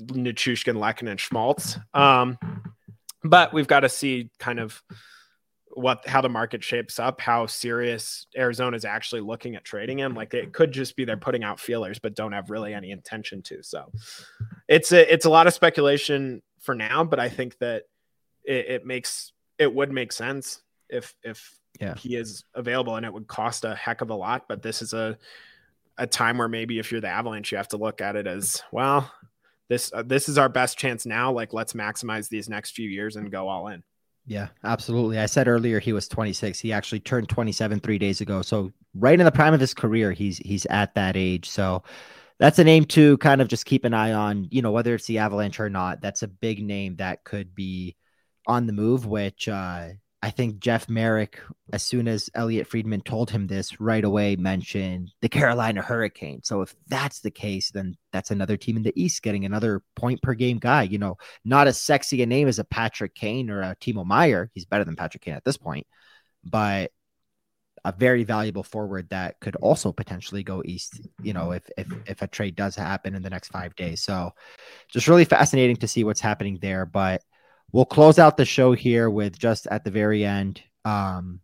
[0.00, 1.78] Nichushkin, Lekin, and Schmaltz.
[1.94, 2.38] Um,
[3.22, 4.82] but we've got to see kind of
[5.74, 10.14] what how the market shapes up, how serious Arizona is actually looking at trading him.
[10.14, 13.42] Like it could just be they're putting out feelers, but don't have really any intention
[13.42, 13.62] to.
[13.62, 13.90] So
[14.68, 17.84] it's a it's a lot of speculation for now, but I think that
[18.44, 21.94] it, it makes it would make sense if if yeah.
[21.94, 24.46] he is available, and it would cost a heck of a lot.
[24.48, 25.18] But this is a
[25.98, 28.62] a time where maybe if you're the Avalanche, you have to look at it as
[28.72, 29.12] well.
[29.68, 31.32] This uh, this is our best chance now.
[31.32, 33.82] Like let's maximize these next few years and go all in.
[34.26, 35.18] Yeah, absolutely.
[35.18, 36.58] I said earlier he was 26.
[36.58, 38.40] He actually turned 27 three days ago.
[38.42, 41.48] So right in the prime of his career, he's he's at that age.
[41.48, 41.82] So
[42.38, 44.48] that's a name to kind of just keep an eye on.
[44.50, 47.96] You know, whether it's the Avalanche or not, that's a big name that could be
[48.46, 49.06] on the move.
[49.06, 49.88] Which uh,
[50.24, 51.38] I think Jeff Marek,
[51.74, 56.40] as soon as Elliotte Friedman told him this right away, mentioned the Carolina Hurricane.
[56.42, 60.22] So if that's the case, then that's another team in the East getting another point
[60.22, 60.84] per game guy.
[60.84, 64.50] You know, not as sexy a name as a Patrick Kane or a Timo Meier.
[64.54, 65.86] He's better than Patrick Kane at this point,
[66.42, 66.90] but
[67.84, 71.02] a very valuable forward that could also potentially go east.
[71.22, 74.02] You know, if if if a trade does happen in the next five days.
[74.02, 74.32] So
[74.88, 77.20] just really fascinating to see what's happening there, but
[77.74, 80.62] we'll close out the show here with just at the very end.
[80.84, 81.40] Um,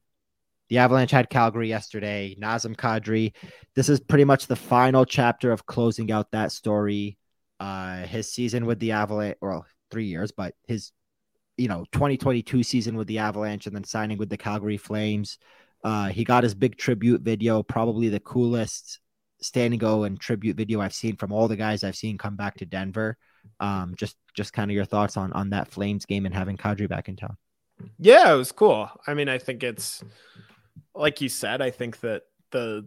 [0.68, 2.36] the Avalanche had Calgary yesterday.
[2.40, 3.32] Nazem Kadri.
[3.74, 7.18] This is pretty much the final chapter of closing out that story.
[7.58, 10.92] Uh, his season with the Avalanche, well, three years, but his,
[11.56, 15.36] you know, 2022 season with the Avalanche and then signing with the Calgary Flames.
[15.82, 19.00] Uh, he got his big tribute video, probably the coolest
[19.42, 22.58] standing go and tribute video I've seen from all the guys I've seen come back
[22.58, 23.18] to Denver.
[23.58, 26.88] Um, just just kind of your thoughts on on that Flames game and having Kadri
[26.88, 27.36] back in town.
[27.98, 28.90] Yeah, it was cool.
[29.06, 30.02] I mean, I think it's
[30.94, 31.62] like you said.
[31.62, 32.86] I think that the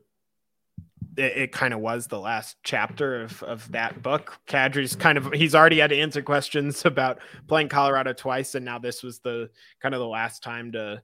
[1.18, 4.38] it, it kind of was the last chapter of, of that book.
[4.48, 8.80] Kadri's kind of he's already had to answer questions about playing Colorado twice, and now
[8.80, 9.50] this was the
[9.82, 11.02] kind of the last time to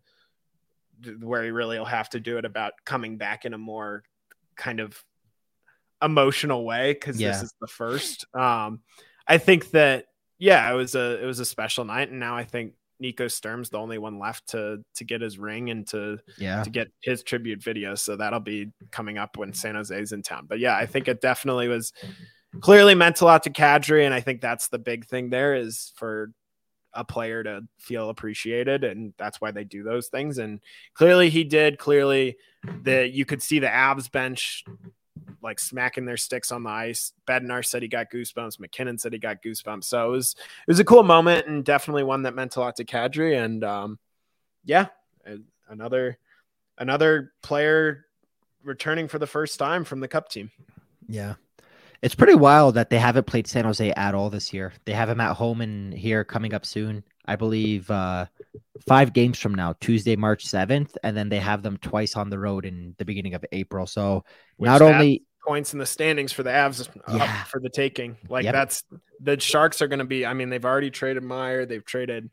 [1.21, 4.03] where he really will have to do it about coming back in a more
[4.55, 5.01] kind of
[6.01, 7.31] emotional way because yeah.
[7.31, 8.25] this is the first.
[8.35, 8.81] Um,
[9.29, 10.05] I think that
[10.39, 13.69] yeah, it was a it was a special night, and now I think Nico Sturm's
[13.69, 17.23] the only one left to to get his ring and to yeah to get his
[17.23, 17.93] tribute video.
[17.95, 20.47] So that'll be coming up when San Jose's in town.
[20.49, 21.93] But yeah, I think it definitely was
[22.59, 25.93] clearly meant a lot to Kadri, and I think that's the big thing there is
[25.95, 26.31] for
[26.93, 30.59] a player to feel appreciated and that's why they do those things and
[30.95, 32.35] clearly he did clearly
[32.81, 34.63] that you could see the Avs bench
[35.41, 37.13] like smacking their sticks on the ice.
[37.27, 38.59] Bednar said he got goosebumps.
[38.59, 39.85] MacKinnon said he got goosebumps.
[39.85, 40.35] So it was
[40.67, 43.41] it was a cool moment and definitely one that meant a lot to Kadri.
[43.41, 43.99] And um,
[44.65, 44.87] yeah,
[45.67, 46.17] another
[46.77, 48.05] another player
[48.63, 50.51] returning for the first time from the Cup team.
[51.07, 51.35] Yeah.
[52.01, 54.71] It's pretty wild that they haven't played San Jose at all this year.
[54.85, 57.03] They have him at home and here coming up soon.
[57.25, 58.25] I believe uh,
[58.87, 62.39] five games from now, Tuesday, March 7th, and then they have them twice on the
[62.39, 63.85] road in the beginning of April.
[63.85, 64.23] So
[64.55, 67.43] Which not only points in the standings for the Avs yeah.
[67.45, 68.17] for the taking.
[68.29, 68.53] Like yep.
[68.53, 68.83] that's
[69.19, 70.25] the Sharks are going to be.
[70.25, 71.65] I mean, they've already traded Meier.
[71.65, 72.29] They've traded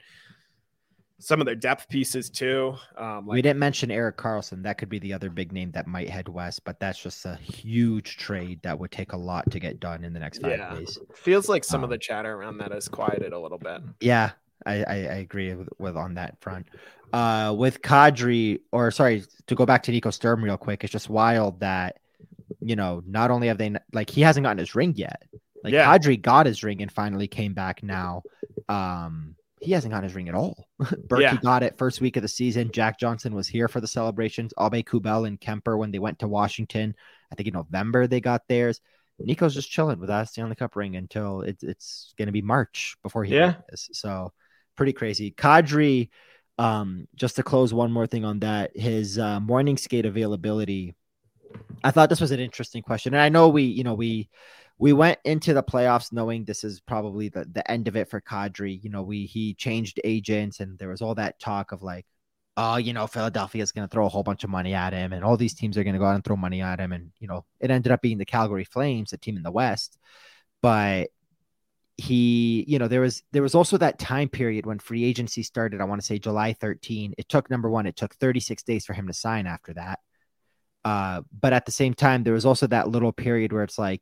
[1.19, 2.75] some of their depth pieces too.
[2.99, 4.63] Um, like, we didn't mention Erik Karlsson.
[4.63, 7.37] That could be the other big name that might head west, but that's just a
[7.37, 10.75] huge trade that would take a lot to get done in the next five yeah.
[10.75, 10.99] days.
[11.15, 13.81] Feels like some um, of the chatter around that has quieted a little bit.
[14.01, 14.33] Yeah,
[14.67, 16.67] I, I, I agree with, with, on that front.
[17.13, 21.09] uh, with Kadri, or sorry, to go back to Nico Sturm real quick, it's just
[21.09, 21.99] wild that
[22.61, 25.23] you know not only have they like he hasn't gotten his ring yet.
[25.65, 25.87] Like yeah.
[25.87, 28.23] Kadri got his ring and finally came back now.
[28.69, 30.69] Um, he hasn't gotten his ring at all.
[30.81, 31.39] Berkey yeah.
[31.43, 32.71] got it first week of the season.
[32.71, 34.53] Jack Johnson was here for the celebrations.
[34.59, 36.95] Aube-Kubel and Kuemper when they went to Washington.
[37.33, 38.81] I think in November they got theirs.
[39.19, 42.97] Nico's just chilling without a Stanley Cup ring until it's it's going to be March
[43.03, 43.55] before he yeah.
[43.71, 43.89] This.
[43.93, 44.33] So
[44.77, 45.31] pretty crazy.
[45.31, 46.11] Kadri,
[46.59, 50.95] um, just to close one more thing on that, his uh, morning skate availability.
[51.85, 54.29] I thought this was an interesting question, and I know we, you know, we
[54.79, 58.21] we went into the playoffs knowing this is probably the, the end of it for
[58.21, 58.83] Kadri.
[58.83, 62.07] You know, we he changed agents and there was all that talk of like,
[62.57, 65.13] oh, you know, Philadelphia is going to throw a whole bunch of money at him
[65.13, 66.93] and all these teams are going to go out and throw money at him.
[66.93, 69.99] And, you know, it ended up being the Calgary Flames, the team in the West.
[70.63, 71.09] But
[71.97, 75.81] he, you know, there was there was also that time period when free agency started.
[75.81, 77.15] I want to say July 13.
[77.17, 80.01] It took number one, it took 36 days for him to sign after that.
[80.87, 84.01] Uh, but at the same time, there was also that little period where it's like,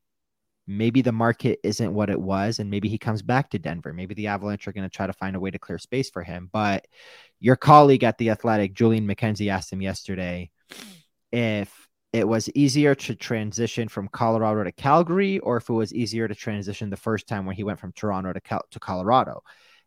[0.66, 3.94] maybe the market isn't what it was and maybe he comes back to Denver.
[3.94, 6.22] Maybe the Avalanche are going to try to find a way to clear space for
[6.22, 6.50] him.
[6.52, 6.86] But
[7.40, 10.50] your colleague at the Athletic, Julian McKenzie, asked him yesterday
[11.32, 16.28] if it was easier to transition from Colorado to Calgary or if it was easier
[16.28, 19.42] to transition the first time when he went from Toronto to Cal- to Colorado.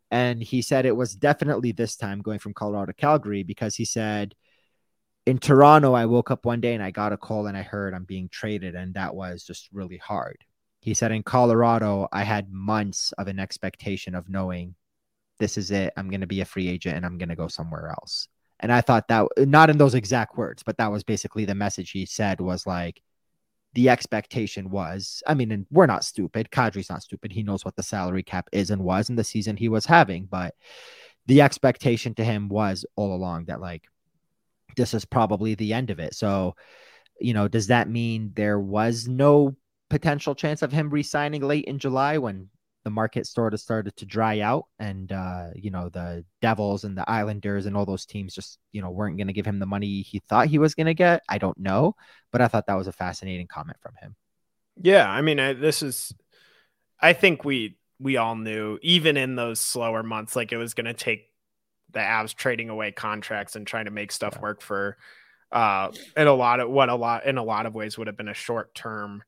[0.10, 3.86] And he said it was definitely this time going from Colorado to Calgary because he
[3.86, 4.34] said
[5.28, 7.94] in Toronto, I woke up one day and I got a call and I heard
[7.94, 10.38] I'm being traded, and that was just really hard.
[10.80, 14.76] He said in Colorado, I had months of an expectation of knowing
[15.38, 15.92] this is it.
[15.98, 18.30] I'm going to be a free agent and I'm going to go somewhere else.
[18.62, 21.92] And I thought that not in those exact words, but that was basically the message
[21.92, 23.02] he said was like,
[23.74, 26.52] the expectation was, I mean, and we're not stupid.
[26.52, 27.34] Kadri's not stupid.
[27.34, 30.26] He knows what the salary cap is and was in the season he was having,
[30.26, 30.56] but
[31.26, 33.84] the expectation to him was all along that like
[34.78, 36.16] this is probably the end of it.
[36.16, 36.56] So,
[37.20, 39.56] you know, does that mean there was no
[39.90, 42.50] potential chance of him resigning late in July when
[42.88, 46.98] the market sort of started to dry out and uh, you know the devils and
[46.98, 49.66] the islanders and all those teams just you know weren't going to give him the
[49.66, 51.96] money he thought he was going to get i don't know
[52.32, 54.16] but i thought that was a fascinating comment from him
[54.82, 56.14] yeah i mean I, this is
[57.02, 60.86] i think we we all knew even in those slower months like it was going
[60.86, 61.27] to take
[61.98, 64.42] the avs trading away contracts and trying to make stuff yeah.
[64.42, 64.98] work for
[65.52, 68.18] uh in a lot of what a lot in a lot of ways would have
[68.18, 69.24] been a short term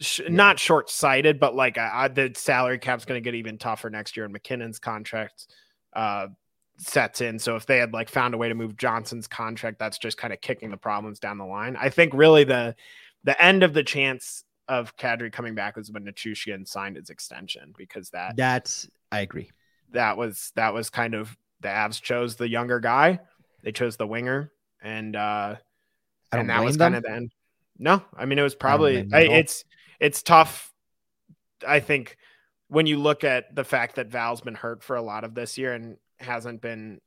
[0.00, 0.28] sh- yeah.
[0.30, 3.90] not short sighted, but like I, I, the salary cap's going to get even tougher
[3.90, 5.46] next year, and MacKinnon's contract
[5.94, 6.28] uh,
[6.78, 7.38] sets in.
[7.38, 10.32] So if they had like found a way to move Johnson's contract, that's just kind
[10.32, 11.76] of kicking the problems down the line.
[11.78, 12.74] I think really the
[13.24, 17.74] the end of the chance of Kadri coming back was when Nichushkin signed his extension
[17.76, 19.50] because that that's I agree.
[19.92, 23.18] That was that was kind of the Avs chose the younger guy.
[23.62, 24.52] They chose the winger,
[24.82, 25.56] and uh,
[26.30, 27.32] and that was kind of the end.
[27.78, 29.64] No, I mean it was probably I, it's
[29.98, 30.72] it's tough.
[31.66, 32.18] I think
[32.68, 35.56] when you look at the fact that Val's been hurt for a lot of this
[35.58, 37.00] year and hasn't been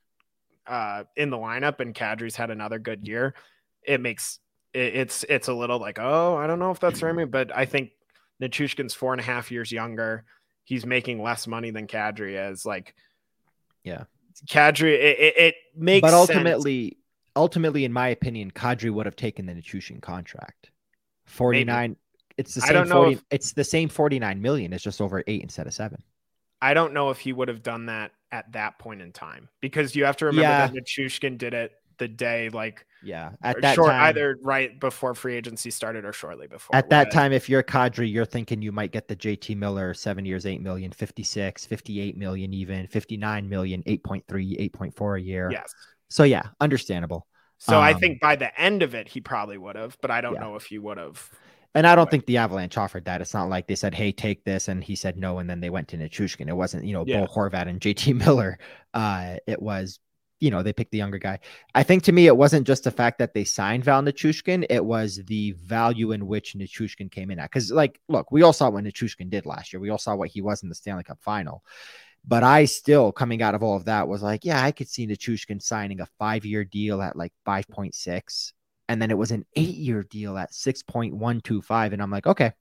[0.66, 3.36] uh, in the lineup, and Kadri's had another good year,
[3.84, 4.40] it makes
[4.74, 7.66] it, it's it's a little like oh I don't know if that's for but I
[7.66, 7.92] think
[8.42, 10.26] Nichushkin's four and a half years younger.
[10.64, 12.66] He's making less money than Kadri is.
[12.66, 12.94] Like,
[13.84, 14.04] yeah,
[14.42, 14.94] Kadri.
[14.94, 16.96] It, it, it makes, but ultimately, sense.
[17.36, 20.72] ultimately, in my opinion, Kadri would have taken the Nichushkin contract.
[21.26, 21.96] Forty nine.
[22.38, 22.70] It's the same.
[22.70, 23.12] I don't 40, know.
[23.12, 24.74] If, it's the same forty nine million.
[24.74, 26.04] It's just over eight instead of seven.
[26.62, 29.96] I don't know if he would have done that at that point in time because
[29.96, 30.68] you have to remember yeah.
[30.68, 35.14] that Nichushkin did it the day like yeah at that short, time either right before
[35.14, 38.72] free agency started or shortly before at that time if you're Kadri you're thinking you
[38.72, 43.84] might get the JT Miller 7 years 8 million 56 58 million even 59 million
[43.84, 44.24] 8.3
[44.72, 45.74] 8.4 a year yes
[46.10, 47.28] so yeah understandable
[47.60, 50.22] so um, I think by the end of it he probably would have but I
[50.22, 50.42] don't yeah.
[50.42, 51.30] know if he would have
[51.78, 53.22] and I don't think the Avalanche offered that.
[53.22, 55.70] It's not like they said, "Hey, take this," and he said no, and then they
[55.70, 56.48] went to Nichushkin.
[56.48, 57.20] It wasn't, you know, yeah.
[57.20, 58.58] Bo Horvat and JT Miller.
[58.96, 60.00] Uh, it was,
[60.40, 61.40] you know, they picked the younger guy.
[61.76, 64.84] I think to me, it wasn't just the fact that they signed Val Nichushkin; it
[64.84, 67.50] was the value in which Nichushkin came in at.
[67.50, 69.80] Because, like, look, we all saw what Nichushkin did last year.
[69.80, 71.64] We all saw what he was in the Stanley Cup final.
[72.26, 75.08] But I still, coming out of all of that, was like, yeah, I could see
[75.08, 78.54] Nichushkin signing a five-year deal at like five point six
[78.90, 81.94] and then it was an eight year deal at 6.125.
[81.94, 82.54] And I'm like, okay,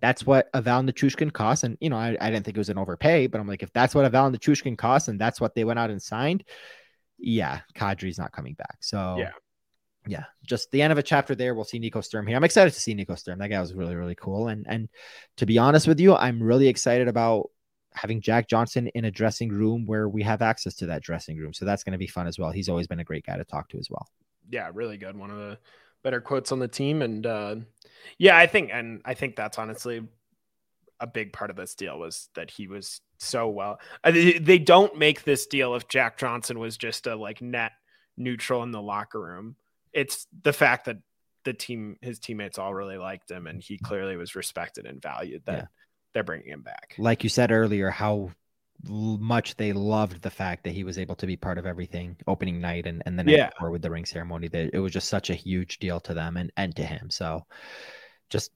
[0.00, 1.64] that's what a Val Nichushkin costs.
[1.64, 3.72] And, you know, I, I didn't think it was an overpay, but I'm like, if
[3.72, 6.44] that's what a Val Nichushkin costs and that's what they went out and signed,
[7.18, 8.78] yeah, Kadri's not coming back.
[8.80, 9.30] So, yeah.
[10.06, 11.54] Yeah, just the end of a chapter there.
[11.54, 12.34] We'll see Nico Sturm here.
[12.34, 13.40] I'm excited to see Nico Sturm.
[13.40, 14.48] That guy was really, really cool.
[14.48, 14.88] And and
[15.36, 17.50] to be honest with you, I'm really excited about
[17.92, 21.52] having Jack Johnson in a dressing room where we have access to that dressing room.
[21.52, 22.52] So that's going to be fun as well.
[22.52, 24.08] He's always been a great guy to talk to as well.
[24.48, 25.14] Yeah, really good.
[25.14, 25.58] One of the
[26.02, 27.02] better quotes on the team.
[27.02, 27.56] And uh,
[28.18, 30.06] yeah, I think, and I think that's honestly
[31.00, 33.80] a big part of this deal was that he was so well.
[34.04, 37.72] They don't make this deal if Jack Johnson was just a like net
[38.16, 39.56] neutral in the locker room.
[39.92, 40.98] It's the fact that
[41.44, 45.42] the team, his teammates all really liked him, and he clearly was respected and valued.
[45.46, 45.66] That yeah.
[46.12, 46.94] they're bringing him back.
[46.98, 48.32] Like you said earlier, how
[48.86, 52.60] much they loved the fact that he was able to be part of everything opening
[52.60, 53.50] night and, and the night yeah.
[53.50, 56.36] before with the ring ceremony that it was just such a huge deal to them
[56.36, 57.10] and, and to him.
[57.10, 57.44] So
[58.30, 58.52] just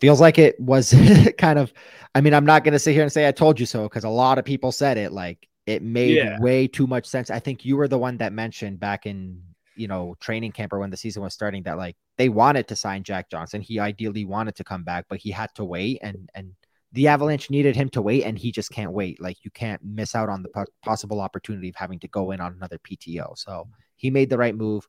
[0.00, 0.94] feels like it was
[1.38, 1.72] kind of
[2.14, 4.08] I mean, I'm not gonna sit here and say I told you so because a
[4.08, 6.40] lot of people said it like it made yeah.
[6.40, 7.30] way too much sense.
[7.30, 9.40] I think you were the one that mentioned back in
[9.76, 12.76] you know training camp or when the season was starting that like they wanted to
[12.76, 13.60] sign Jack Johnson.
[13.60, 16.52] He ideally wanted to come back, but he had to wait and and
[16.92, 19.20] the Avalanche needed him to wait and he just can't wait.
[19.20, 22.40] Like you can't miss out on the po- possible opportunity of having to go in
[22.40, 23.38] on another PTO.
[23.38, 24.88] So he made the right move.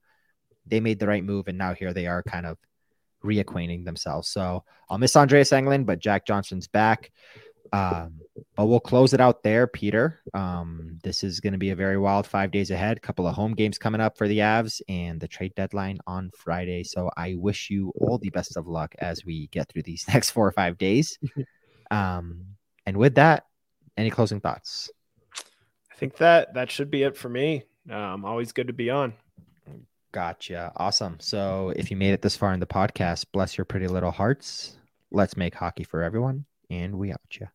[0.66, 2.58] They made the right move and now here they are kind of
[3.24, 4.30] reacquainting themselves.
[4.30, 7.12] So I'll miss Andreas Englund, but Jack Johnson's back.
[7.74, 8.20] Um,
[8.56, 10.20] but we'll close it out there, Peter.
[10.34, 12.98] Um, this is going to be a very wild five days ahead.
[12.98, 16.32] A couple of home games coming up for the Avs and the trade deadline on
[16.36, 16.84] Friday.
[16.84, 20.32] So I wish you all the best of luck as we get through these next
[20.32, 21.18] four or five days.
[21.92, 22.46] um,
[22.86, 23.46] and with that,
[23.98, 24.90] any closing thoughts?
[25.92, 27.66] I think that that should be it for me.
[27.90, 29.14] Um, always good to be on.
[30.12, 30.72] Gotcha.
[30.76, 31.18] Awesome.
[31.20, 34.76] So if you made it this far in the podcast, bless your pretty little hearts.
[35.12, 36.46] Let's make hockey for everyone.
[36.70, 37.48] And we out you.